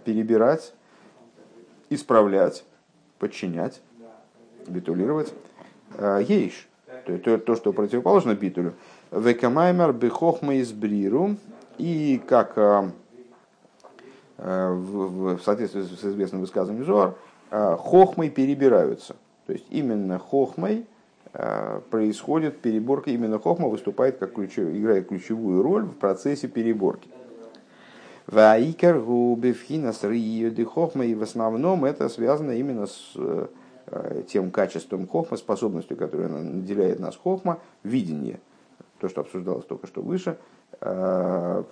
[0.04, 0.74] перебирать,
[1.90, 2.66] исправлять,
[3.20, 3.82] подчинять,
[4.68, 5.34] битулировать
[6.28, 6.68] ейш
[7.08, 8.74] то, то, то что противоположно битулю.
[9.12, 11.38] Векамаймер бехохма из бриру.
[11.78, 12.90] И как э,
[14.38, 17.16] э, в, соответствии с известным высказыванием Зоар,
[17.52, 19.16] э, хохмой перебираются.
[19.48, 20.86] То есть именно хохмой
[21.90, 27.10] происходит переборка, именно хохма выступает как ключ, играет ключевую роль в процессе переборки.
[28.28, 33.16] Ваикар губевхинас риюды хохма, и в основном это связано именно с
[33.90, 38.42] Э, тем качеством хохма, способностью, которую наделяет нас хохма, видение,
[39.00, 40.38] то, что обсуждалось только что выше,
[40.82, 41.64] э,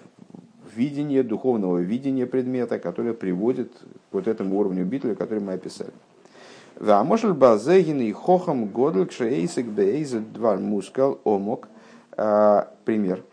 [0.74, 5.92] видение, духовного видения предмета, которое приводит к вот этому уровню битвы, который мы описали.
[6.80, 11.68] Вамошель базегин и хохам годл кшейсик бейзет двар мускал омок.
[12.18, 13.24] Э, пример.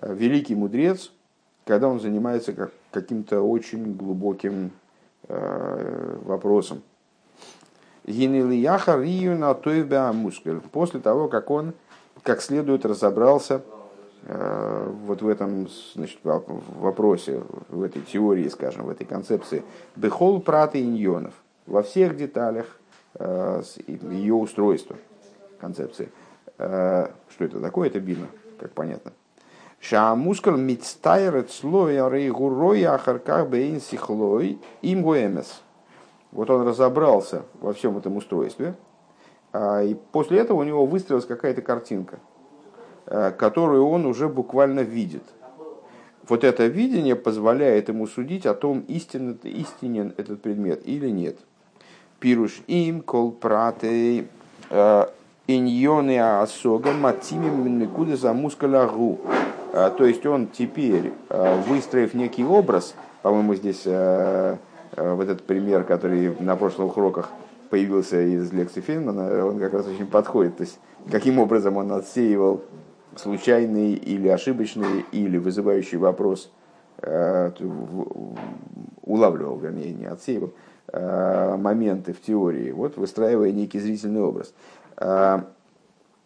[0.00, 1.10] Великий мудрец,
[1.64, 4.70] когда он занимается каким-то очень глубоким
[5.26, 6.82] вопросом,
[8.06, 10.60] Гинилияха рию на тойбе мускуль.
[10.60, 11.74] После того, как он
[12.22, 13.62] как следует разобрался
[14.24, 19.64] э, вот в этом значит, вопросе, в этой теории, скажем, в этой концепции,
[19.96, 21.34] бехол праты иньонов,
[21.66, 22.78] во всех деталях
[23.14, 24.96] э, ее устройства,
[25.58, 26.10] концепции.
[26.58, 27.88] Э, что это такое?
[27.88, 29.12] Это бина, как понятно.
[29.80, 35.62] Шаамускал мицтайрет слоя рейгуроя ахарках бейн сихлой им гуэмес.
[36.32, 38.74] Вот он разобрался во всем этом устройстве,
[39.52, 42.18] а, и после этого у него выстроилась какая-то картинка,
[43.06, 45.22] а, которую он уже буквально видит.
[46.28, 51.38] Вот это видение позволяет ему судить о том, истинен, истинен этот предмет или нет.
[52.20, 54.28] Пируш им кол пратей
[54.70, 55.10] а,
[55.46, 59.20] иньоны асога матимим никуда за мускалягу.
[59.72, 61.12] То есть он теперь,
[61.68, 67.28] выстроив некий образ, по-моему, здесь вот этот пример, который на прошлых уроках
[67.68, 70.56] появился из лекции Фейнмана, он как раз очень подходит.
[70.56, 70.78] То есть,
[71.10, 72.62] каким образом он отсеивал
[73.16, 76.50] случайный или ошибочный, или вызывающий вопрос,
[77.02, 77.50] э,
[79.02, 80.52] улавливал, вернее, не отсеивал, э,
[80.92, 84.54] моменты в теории, вот выстраивая некий зрительный образ.
[84.96, 85.40] Э,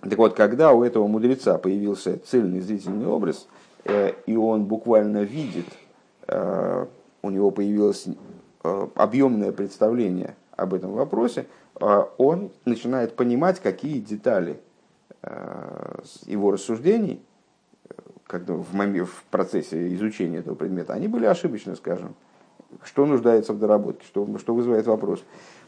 [0.01, 3.47] так вот, когда у этого мудреца появился цельный зрительный образ,
[4.27, 5.67] и он буквально видит,
[6.27, 8.07] у него появилось
[8.63, 11.47] объемное представление об этом вопросе,
[12.19, 14.61] он начинает понимать, какие детали
[15.23, 17.23] э, его рассуждений,
[18.27, 22.15] когда в процессе изучения этого предмета, они были ошибочны, скажем.
[22.83, 25.23] Что нуждается в доработке, что, что вызывает вопрос.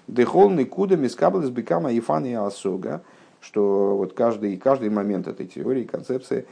[0.09, 3.03] Дехолный куда мискаблес бекама ифан и асога,
[3.41, 6.47] что вот каждый, каждый момент этой теории, концепции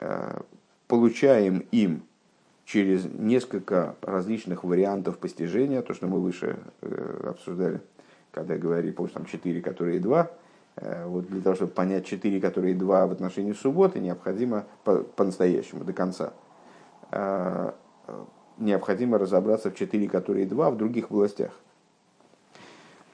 [0.00, 0.40] э,
[0.86, 2.02] получаем им
[2.64, 7.80] через несколько различных вариантов постижения, то, что мы выше э, обсуждали,
[8.30, 10.30] когда говорили, помнишь, там 4, которые 2,
[10.76, 15.92] э, вот для того, чтобы понять 4, которые 2 в отношении субботы, необходимо по-настоящему, до
[15.92, 16.32] конца.
[18.58, 21.52] Э, необходимо разобраться в 4, которые 2 в других областях.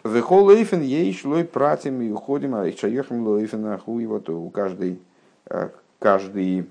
[0.05, 4.99] Вехол лейфен ей шлой пратим и уходим, а чаехим лейфен ахуй, вот у каждой,
[5.99, 6.67] каждый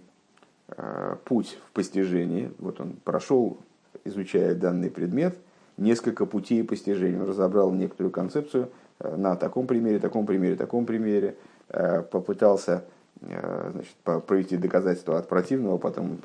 [0.77, 2.51] Э, путь в постижении.
[2.59, 3.57] Вот он прошел,
[4.05, 5.35] изучая данный предмет,
[5.77, 7.19] несколько путей постижения.
[7.19, 11.35] Он разобрал некоторую концепцию э, на таком примере, таком примере, таком примере.
[11.69, 12.83] Э, попытался
[13.21, 13.95] значит,
[14.27, 16.19] провести доказательство от противного, потом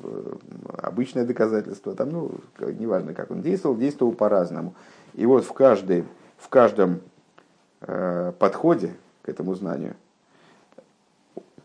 [0.77, 1.93] обычное доказательство.
[1.93, 4.75] Там, ну, неважно, как он действовал, действовал по-разному.
[5.13, 6.05] И вот в, каждой,
[6.37, 7.01] в каждом
[7.79, 9.95] подходе к этому знанию–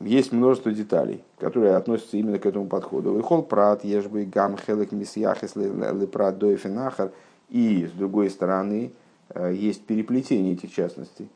[0.01, 3.13] есть множество деталей, которые относятся именно к этому подходу.
[3.13, 7.13] Выхол прат, ешбы, гам, хелек, мисьяхес, лепрат, дойфенахар.
[7.51, 8.93] И, с другой стороны,
[9.29, 11.29] э, есть переплетение этих частностей.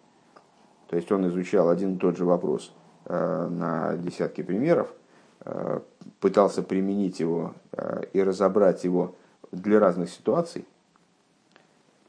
[0.89, 4.89] То есть он изучал один и тот же вопрос э, на десятки примеров,
[5.45, 5.81] э,
[6.21, 7.55] пытался применить его
[8.13, 9.15] и разобрать его
[9.53, 10.65] для разных ситуаций,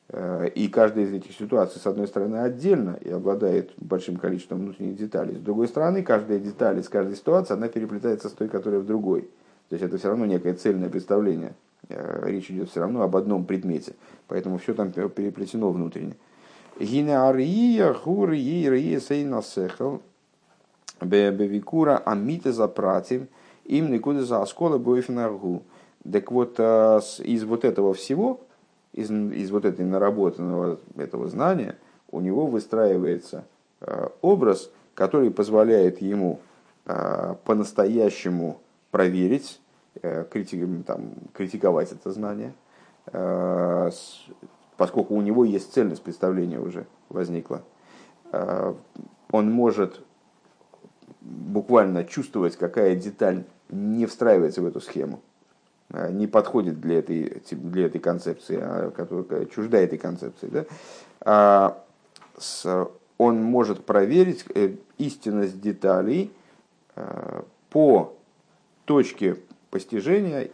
[0.09, 4.97] Э, и каждая из этих ситуаций, с одной стороны, отдельно и обладает большим количеством внутренних
[4.97, 5.35] деталей.
[5.35, 9.21] С другой стороны, каждая деталь из каждой ситуации, она переплетается с той, которая в другой.
[9.69, 11.53] То есть это все равно некое цельное представление.
[11.89, 13.93] Э, речь идет все равно об одном предмете.
[14.27, 16.15] Поэтому все там переплетено внутренне.
[16.79, 20.01] Гинеария гурия рия сейна сехал
[21.01, 23.27] бевикура амита запратим
[23.65, 25.63] им никуда за оскола бойфенаргу.
[26.11, 28.39] Так вот, из вот этого всего,
[28.93, 31.75] из, из вот этой наработанного этого знания
[32.11, 33.45] у него выстраивается
[34.21, 36.39] образ, который позволяет ему
[36.85, 39.59] по-настоящему проверить,
[40.01, 42.53] там, критиковать это знание,
[44.77, 47.63] поскольку у него есть цельность представления уже возникла.
[48.31, 50.04] Он может
[51.25, 55.21] буквально чувствовать, какая деталь не встраивается в эту схему.
[55.89, 60.65] Э, не подходит для этой, для этой концепции, а которая чужда этой концепции, да,
[61.21, 61.83] а
[62.37, 66.31] с, он может проверить э, истинность деталей
[66.95, 68.15] э, по
[68.85, 69.37] точке
[69.69, 70.49] постижения,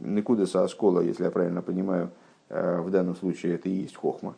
[0.00, 2.10] Никуда Сааскола, если я правильно понимаю,
[2.50, 4.34] в данном случае это и есть хохма.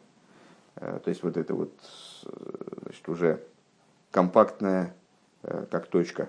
[0.77, 1.73] То есть вот это вот
[2.83, 3.42] значит, уже
[4.12, 4.95] компактная
[5.71, 6.29] как точка,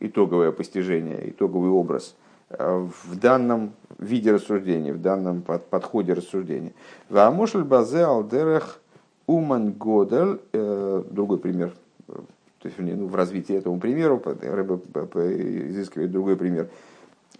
[0.00, 2.14] итоговое постижение, итоговый образ–
[2.48, 6.72] в данном виде рассуждения, в данном подходе рассуждения.
[7.08, 8.80] Вамушль базе алдерех
[9.26, 11.74] уман годель, э, другой пример,
[12.08, 12.12] э,
[12.60, 16.68] то есть, ну, в развитии этому примеру, Рэбе изыскивает другой пример.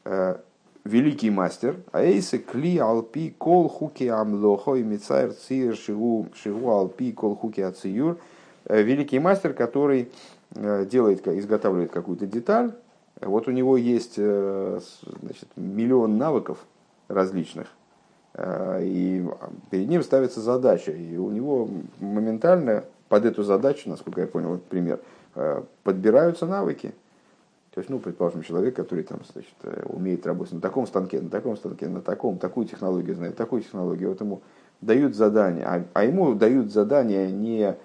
[0.05, 0.39] Э,
[0.85, 7.61] великий мастер, аэйсы кли алпи кол хуки амлохо и мицайр шигу, шигу алпи кол хуки
[7.61, 8.19] ациюр.
[8.69, 10.11] Великий мастер, который
[10.55, 12.73] делает, изготавливает какую-то деталь,
[13.21, 14.81] вот у него есть э,
[15.23, 16.59] значит, миллион навыков
[17.09, 17.69] различных,
[18.35, 19.27] э, и
[19.71, 21.69] перед ним ставится задача, и у него
[21.99, 25.01] моментально под эту задачу, насколько я понял, вот пример,
[25.35, 26.95] э, подбираются навыки.
[27.73, 31.57] То есть, ну, предположим, человек, который там, значит, умеет работать на таком станке, на таком
[31.57, 34.43] станке, на таком, такую технологию знает, такую технологию, вот ему
[34.81, 37.77] дают задание, а, а ему дают задание не,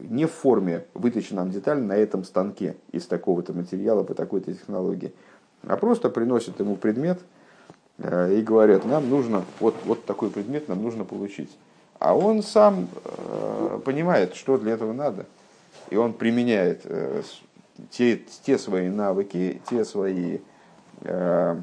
[0.00, 5.12] не в форме вытащи нам деталь на этом станке из такого-то материала по такой-то технологии,
[5.62, 7.20] а просто приносят ему предмет
[7.98, 11.50] и говорят, нам нужно, вот, вот такой предмет нам нужно получить.
[11.98, 15.24] А он сам э, понимает, что для этого надо.
[15.88, 17.22] И он применяет э,
[17.90, 20.38] те, те свои навыки, те свои
[21.02, 21.56] э,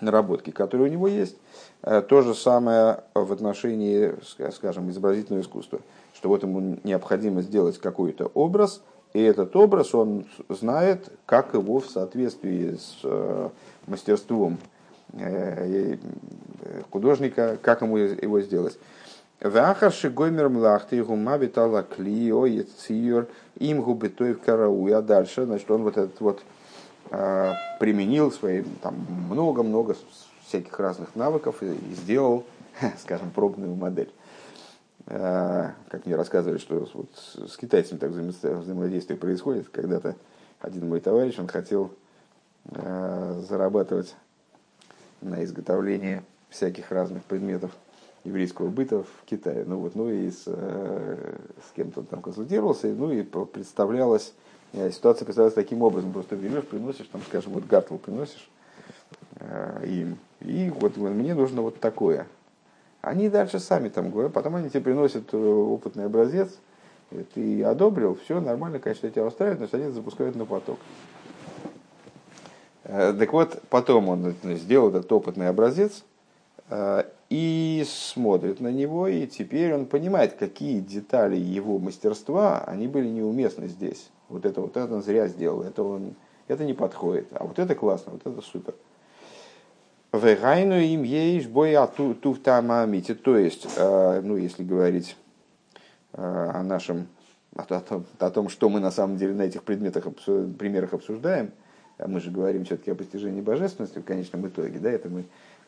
[0.00, 1.36] наработки, которые у него есть.
[1.82, 4.14] Э, то же самое в отношении,
[4.52, 5.80] скажем, изобразительного искусства.
[6.22, 8.80] Что вот ему необходимо сделать какой-то образ,
[9.12, 13.48] и этот образ он знает, как его в соответствии с э,
[13.88, 14.58] мастерством
[15.14, 15.96] э,
[16.92, 18.78] художника, как ему его сделать.
[19.40, 23.26] Вахарши гоймер млахты гума витала клио ецир
[23.58, 24.92] им губитоев карауи.
[24.92, 26.40] А дальше, значит, он вот этот вот
[27.10, 28.94] э, применил свои там
[29.28, 29.96] много-много
[30.46, 32.44] всяких разных навыков и сделал,
[33.02, 34.12] скажем, пробную модель.
[35.06, 39.68] Э, как мне рассказывали, что вот с китайцами так взаимодействие происходит.
[39.68, 40.16] Когда-то
[40.60, 41.92] один мой товарищ, он хотел
[42.66, 44.14] э, зарабатывать
[45.20, 47.72] на изготовлении всяких разных предметов
[48.24, 49.64] еврейского быта в Китае.
[49.66, 51.36] Ну вот, ну и с, э,
[51.68, 54.32] с кем-то он там консультировался, ну и представлялась,
[54.72, 58.48] э, ситуация представлялась таким образом, просто берешь, приносишь, там, скажем, вот гартл приносишь
[59.40, 62.26] э, им, и вот мне нужно вот такое.
[63.02, 66.56] Они дальше сами там говорят, потом они тебе приносят опытный образец,
[67.34, 70.78] ты одобрил, все нормально, конечно, тебя устраивает, но они запускают на поток.
[72.84, 76.04] Так вот, потом он сделал этот опытный образец,
[77.28, 83.68] и смотрит на него, и теперь он понимает, какие детали его мастерства, они были неуместны
[83.68, 84.10] здесь.
[84.28, 86.14] Вот это вот это он зря сделал, это, он,
[86.46, 88.74] это не подходит, а вот это классно, вот это супер.
[90.12, 95.16] Вегайну им ейш боя туфтамамите, то есть, э, ну, если говорить
[96.12, 97.08] э, о нашем,
[97.56, 100.04] о том, о том, что мы на самом деле на этих предметах,
[100.58, 101.52] примерах обсуждаем,
[101.98, 105.24] а мы же говорим все-таки о постижении божественности в конечном итоге, да, это мы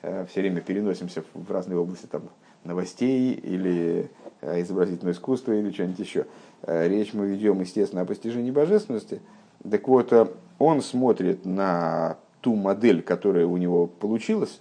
[0.07, 2.25] Э, все время переносимся в разные области там,
[2.63, 4.11] новостей или
[4.43, 6.27] э, изобразительного искусства или что-нибудь еще.
[6.63, 9.23] Э, речь мы ведем, естественно, о постижении божественности.
[9.69, 10.13] Так вот,
[10.59, 14.61] он смотрит на ту модель, которая у него получилась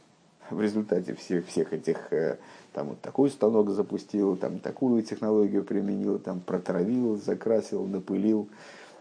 [0.49, 1.97] в результате всех, всех этих,
[2.71, 8.47] там вот такой станок запустил, там такую технологию применил, там протравил, закрасил, напылил,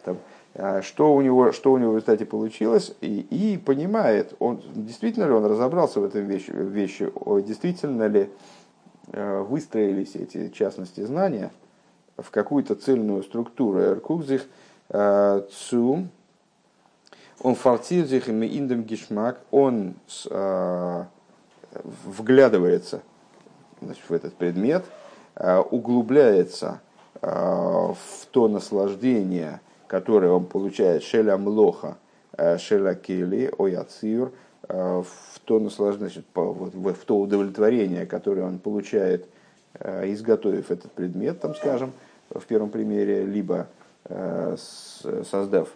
[0.05, 0.19] там,
[0.57, 5.27] а, что у него, что у него в результате получилось, и, и понимает, он, действительно
[5.27, 7.09] ли он разобрался в этой вещи, вещи
[7.47, 8.31] действительно ли
[9.13, 11.53] э, выстроились эти частности знания
[12.17, 13.79] в какую-то цельную структуру.
[13.79, 14.45] Эркукзих
[14.89, 16.09] э, цу,
[17.43, 19.95] он фартизих им индем гишмак, он
[20.31, 21.05] э,
[22.05, 23.03] вглядывается
[23.81, 24.85] значит, в этот предмет,
[25.71, 26.81] углубляется
[27.21, 27.97] в
[28.31, 31.97] то наслаждение, который он получает шеля млоха,
[32.59, 34.31] шеля кели, ояцир,
[34.69, 35.07] в
[35.45, 39.27] то наслаждение, в, то удовлетворение, которое он получает,
[39.81, 41.93] изготовив этот предмет, там, скажем,
[42.31, 43.69] в первом примере, либо
[44.09, 45.69] создав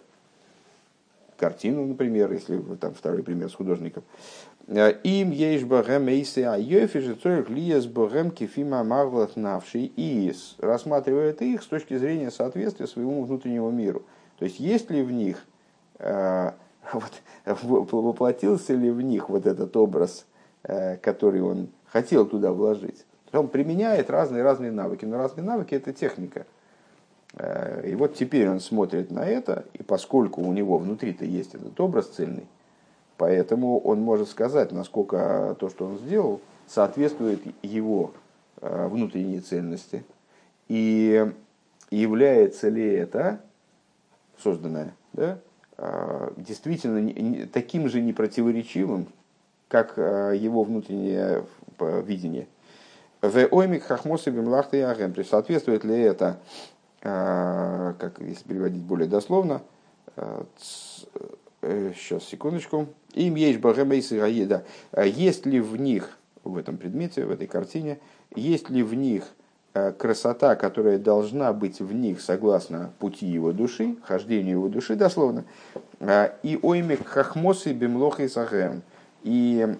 [1.37, 4.03] картину, например, если там второй пример с художником.
[4.67, 11.63] Им есть богем эйсы а йофи цорих лиес богем кефима марвлат навший и рассматривает их
[11.63, 14.03] с точки зрения соответствия своему внутреннему миру.
[14.39, 15.45] То есть есть ли в них,
[15.99, 16.51] э,
[16.93, 20.25] вот, воплотился ли в них вот этот образ,
[20.63, 23.05] э, который он хотел туда вложить.
[23.31, 26.45] Он применяет разные-разные навыки, но разные навыки это техника.
[27.37, 31.79] Э, и вот теперь он смотрит на это, и поскольку у него внутри-то есть этот
[31.79, 32.47] образ цельный,
[33.17, 38.13] Поэтому он может сказать, насколько то, что он сделал, соответствует его
[38.61, 40.05] э, внутренней ценности.
[40.67, 41.25] И
[41.89, 43.41] является ли это
[44.37, 45.39] созданное да,
[45.79, 49.07] э, действительно таким же непротиворечивым,
[49.67, 51.43] как его внутреннее
[51.79, 52.47] видение.
[53.21, 55.11] В оймик хахмосы бимлахты агем.
[55.13, 56.37] То есть соответствует ли это,
[57.01, 59.61] как если переводить более дословно,
[61.61, 64.63] сейчас секундочку, им есть Багамейс и.
[64.91, 67.99] А есть ли в них, в этом предмете, в этой картине,
[68.35, 69.23] есть ли в них
[69.73, 75.45] э, красота, которая должна быть в них согласно пути его души, хождению его души дословно,
[75.99, 78.81] э, и оймик хахмосы бемлох и сахэм,
[79.23, 79.75] и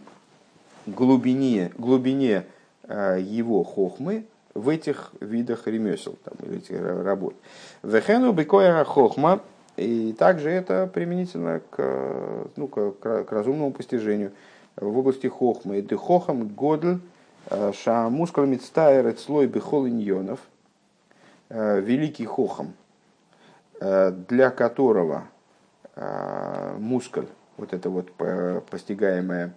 [0.86, 2.46] глубине, глубине
[2.84, 4.26] э, его хохмы
[4.58, 7.36] в этих видах ремесел там, или этих работ.
[7.84, 9.42] Вехену бекоя хохма
[9.76, 14.32] И также это применительно к, ну, к, к разумному постижению
[14.76, 15.78] в области хохмы.
[15.78, 17.00] Это хохам годль
[17.74, 20.40] ша мускулами цтайрет слой бихол иньонов,
[21.50, 22.74] великий хохам,
[23.80, 25.26] для которого
[26.78, 27.28] мускуль,
[27.58, 28.12] вот эта вот
[28.70, 29.54] постигаемая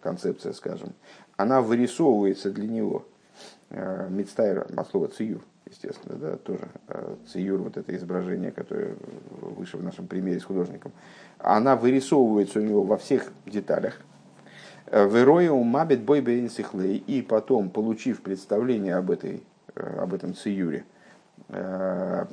[0.00, 0.92] концепция, скажем,
[1.36, 3.04] она вырисовывается для него.
[3.70, 6.68] Мидстайр, от слова циюр, естественно, да, тоже
[7.30, 8.94] циюр, вот это изображение, которое
[9.40, 10.92] выше в нашем примере с художником,
[11.38, 14.00] она вырисовывается у него во всех деталях,
[14.90, 19.42] Верою мабит бой и потом, получив представление об, этой,
[19.74, 20.84] э, об этом циюре,
[21.48, 22.24] э,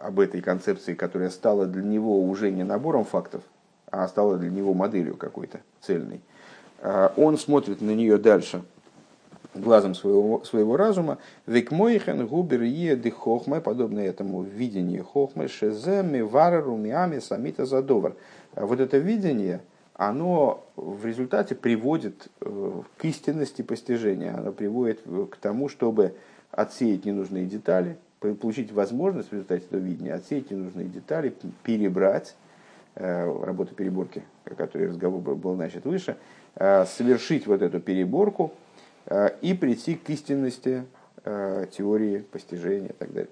[0.00, 3.42] об этой концепции, которая стала для него уже не набором фактов,
[3.90, 6.20] а стала для него моделью какой-то цельной,
[6.80, 8.62] э, он смотрит на нее дальше
[9.60, 11.18] глазом своего, своего разума.
[11.46, 18.14] Викмойхен губер еды хохмы, подобно этому видению хохмы, шеземи варару миами самита задовар.
[18.54, 19.60] Вот это видение–
[19.96, 25.00] оно в результате приводит э, к истинности постижения, оно приводит
[25.30, 26.14] к тому, чтобы
[26.50, 32.36] отсеять ненужные детали, получить возможность в результате этого видения отсеять ненужные детали, перебрать,
[32.94, 36.18] э, работа переборки, о которой разговор был начат выше,
[36.56, 38.52] э, совершить вот эту переборку
[39.40, 40.84] и прийти к истинности
[41.24, 43.30] теории постижения и так далее.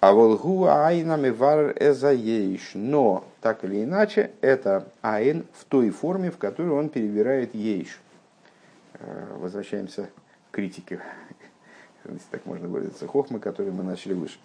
[0.00, 2.70] А волгу айнами вар эзаейш.
[2.72, 8.00] Но, так или иначе, это айн в той форме, в которой он перебирает ейш.
[8.94, 10.08] Э, возвращаемся
[10.50, 11.00] к критике,
[12.06, 14.38] если так можно выразиться, хохмы, которые мы начали выше.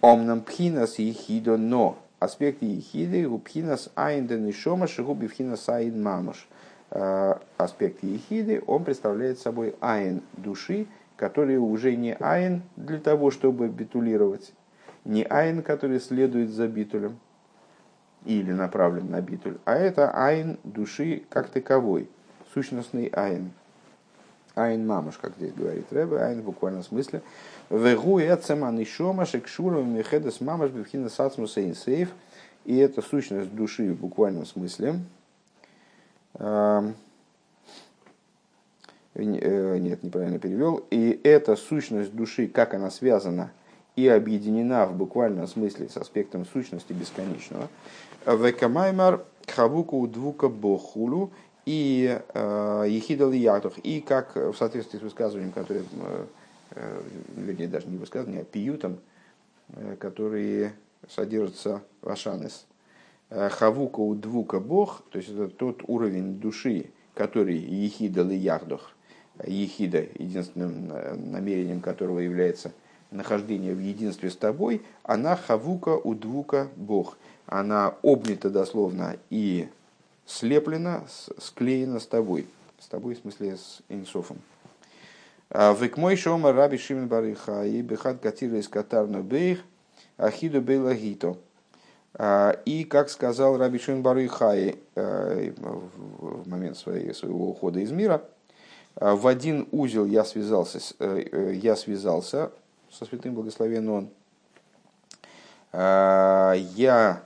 [0.00, 6.48] Омнам пхинас ехидо, но аспект ехиды у пхинас айн денишома шигуби пхинас айн мамаш.
[6.94, 10.86] Э, аспект ехиды, он представляет собой айн души,
[11.16, 14.52] который уже не אין для того, чтобы битулировать,
[15.06, 17.18] не אין, который следует за битулем
[18.26, 22.10] или направлен на битуль, а это אין души как таковой,
[22.52, 23.52] сущностный אין.
[24.54, 27.22] אין ממש, как здесь говорит Рэбе, אין в буквальном смысле.
[27.70, 32.10] והוא עצם הנשמה שקשורה ומיוחדת ממש בבחינת אין סוף.
[32.66, 35.00] И это сущность души в буквальном смысле.
[36.34, 36.92] Э,
[39.14, 40.84] нет, неправильно перевел.
[40.90, 43.52] И эта сущность души, как она связана
[43.94, 47.68] и объединена в буквальном смысле с аспектом сущности бесконечного.
[48.26, 51.30] Векамаймар хавуку двука бохулу
[51.66, 53.78] и э, ехидал ятух.
[53.78, 56.26] И как в соответствии с высказыванием, которое, э,
[56.70, 57.02] э,
[57.36, 58.98] вернее, даже не высказыванием, а пиютом,
[59.98, 60.72] который
[61.08, 62.66] содержится в Ашанес.
[63.50, 68.92] Хавука у двука бог, то есть это тот уровень души, который ехидал и яхдох,
[69.46, 70.88] ехида, единственным
[71.30, 72.72] намерением которого является
[73.12, 77.16] нахождение в единстве с тобой, она хавука у двука Бог.
[77.46, 79.68] Она обнята дословно и
[80.26, 81.04] слеплена,
[81.38, 82.46] склеена с тобой.
[82.78, 84.38] С тобой, в смысле, с инсофом.
[85.50, 89.60] А, Векмой шома раби шимен бариха и бехат катира из катарна бейх
[90.16, 91.36] ахиду бейлагито.
[92.14, 98.22] А, и, как сказал Раби Шимон Барыхай э, в момент своего ухода из мира,
[98.96, 102.52] в один узел я связался, э, э, я связался
[102.90, 104.10] со святым благословен он,
[105.72, 107.22] я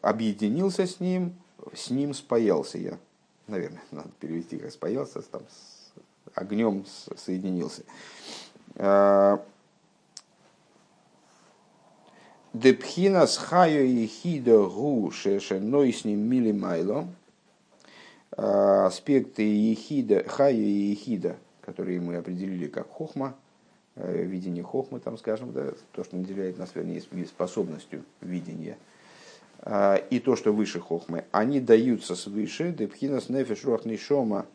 [0.00, 1.36] объединился с ним,
[1.72, 2.98] с ним спаялся я.
[3.46, 5.92] Наверное, надо перевести как спаялся, там с
[6.34, 6.84] огнем
[7.16, 7.82] соединился.
[8.76, 9.40] А,
[12.52, 17.08] Депхина с хаю и хида гу шешеной с ним мили майло.
[18.36, 23.34] Аспекты ехида, хаю и ехида, которые мы определили как хохма,
[23.94, 28.78] Э, видение хохмы, там, скажем, да, то, что наделяет нас, вернее, способностью видения,
[29.60, 34.46] а, и то, что выше хохмы, они даются свыше, депхинас нефеш руах нишома,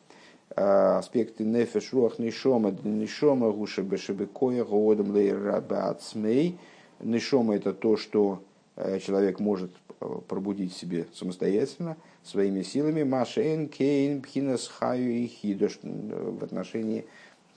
[0.56, 6.58] а, аспекты нефеш руах нишома, нишома гуша бешебекоя, гоодам лейрабацмей,
[7.00, 8.42] нишома это то, что
[8.76, 15.80] э, человек может э, пробудить себе самостоятельно, своими силами, машен кейн пхинас хаю и хидош
[15.82, 17.06] в отношении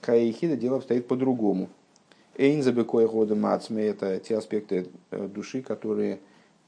[0.01, 1.69] Каихида дело обстоит по-другому.
[2.37, 6.19] Эйн забекоя хода мацме– это те аспекты э, души, которые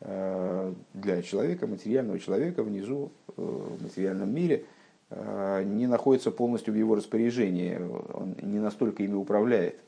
[0.02, 4.66] для человека, материального человека внизу, в материальном мире,
[5.10, 7.80] не находятся полностью в его распоряжении.
[8.14, 9.80] Он не настолько ими управляет.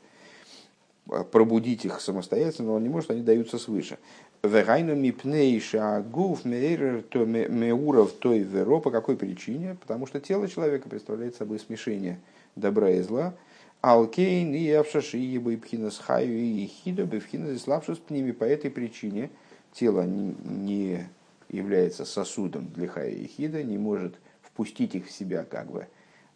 [1.31, 3.99] Пробудить их самостоятельно он не может, они даются свыше.
[4.43, 8.79] Вегайну мипнейша гуф меуров той веро.
[8.79, 9.77] По какой причине?
[9.79, 12.19] Потому что тело человека представляет собой смешение–
[12.55, 13.33] добра и зла.
[13.81, 19.29] Алкейн и Авшаши, и Бхинас Хаю и Хидо, Бхинас и Славшус По этой причине
[19.73, 21.07] тело не
[21.49, 25.87] является сосудом для хая и хида, не может впустить их в себя как бы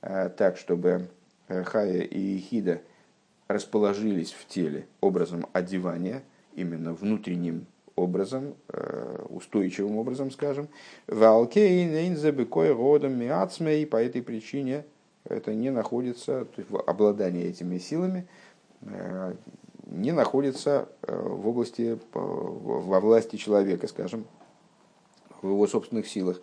[0.01, 1.07] так, чтобы
[1.47, 2.81] хая и хида
[3.49, 6.23] расположились в теле образом одевания,
[6.55, 10.69] именно внутренним образом, э, устойчивым образом, скажем.
[12.71, 13.17] родом
[13.73, 14.85] и по этой причине
[15.25, 18.27] это не находится, то есть обладание этими силами
[18.81, 19.33] э,
[19.87, 24.25] не находится э, в области, во власти человека, скажем,
[25.41, 26.39] в его собственных силах.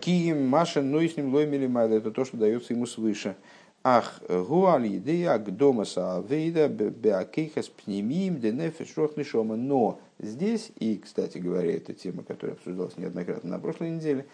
[0.00, 1.66] Киим, Маша, но и с ним лоймили
[1.96, 3.36] это то, что дается ему свыше.
[3.82, 9.56] Ах, гуали идея гдомаса авейда беакейхас пнемиим денефиш нишома.
[9.56, 14.26] Но здесь, и, кстати говоря, эта тема, которая обсуждалась неоднократно на прошлой неделе,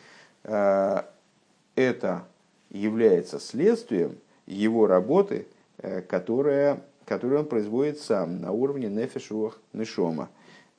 [0.43, 1.03] э,
[1.77, 2.25] это
[2.71, 5.47] является следствием его работы,
[5.79, 9.31] э, которая, которую он производит сам на уровне нефиш
[9.73, 10.29] нишома.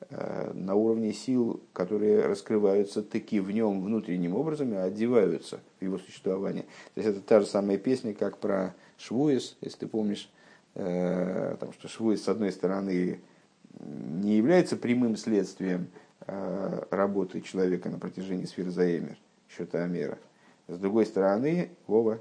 [0.10, 5.98] Э, на уровне сил, которые раскрываются таки в нем внутренним образом и одеваются в его
[5.98, 6.64] существование.
[6.96, 10.30] То есть это та же самая песня, как про Швуис, если ты помнишь,
[10.76, 13.20] э, там, что Швуис, с одной стороны,
[13.82, 15.90] не является прямым следствием
[16.26, 19.18] э, работы человека на протяжении сферы Заэмер,
[19.50, 20.20] счета Амера.
[20.70, 22.20] С другой стороны, Вова,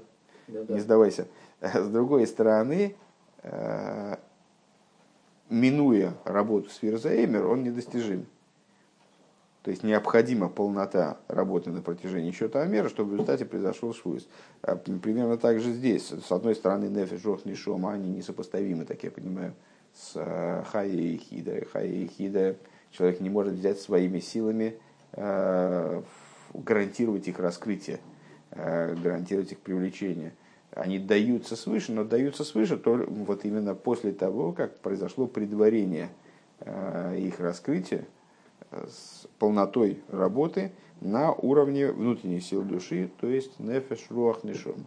[0.49, 0.73] Да-да.
[0.73, 1.27] не сдавайся,
[1.61, 2.97] с другой стороны,
[5.49, 8.25] минуя работу с Фирзаэмер, он недостижим.
[9.63, 14.27] То есть необходима полнота работы на протяжении счета Амера, чтобы в результате произошел швуз.
[14.61, 16.07] А примерно так же здесь.
[16.07, 19.53] С одной стороны, Нефиш, Жох, Нишома, они несопоставимы, так я понимаю,
[19.93, 21.65] с э, Хайей и Хида.
[21.73, 22.55] Хайей и Хида
[22.91, 24.77] человек не может взять своими силами,
[25.11, 26.01] э,
[26.53, 27.99] гарантировать их раскрытие,
[28.51, 30.33] гарантировать их привлечение–
[30.77, 36.09] они даются свыше, но даются свыше то, вот именно после того, как произошло предварение
[36.59, 38.05] э, их раскрытия
[38.71, 40.71] э, с полнотой работы
[41.01, 44.85] на уровне внутренних сил души, то есть нефеш руах нишом.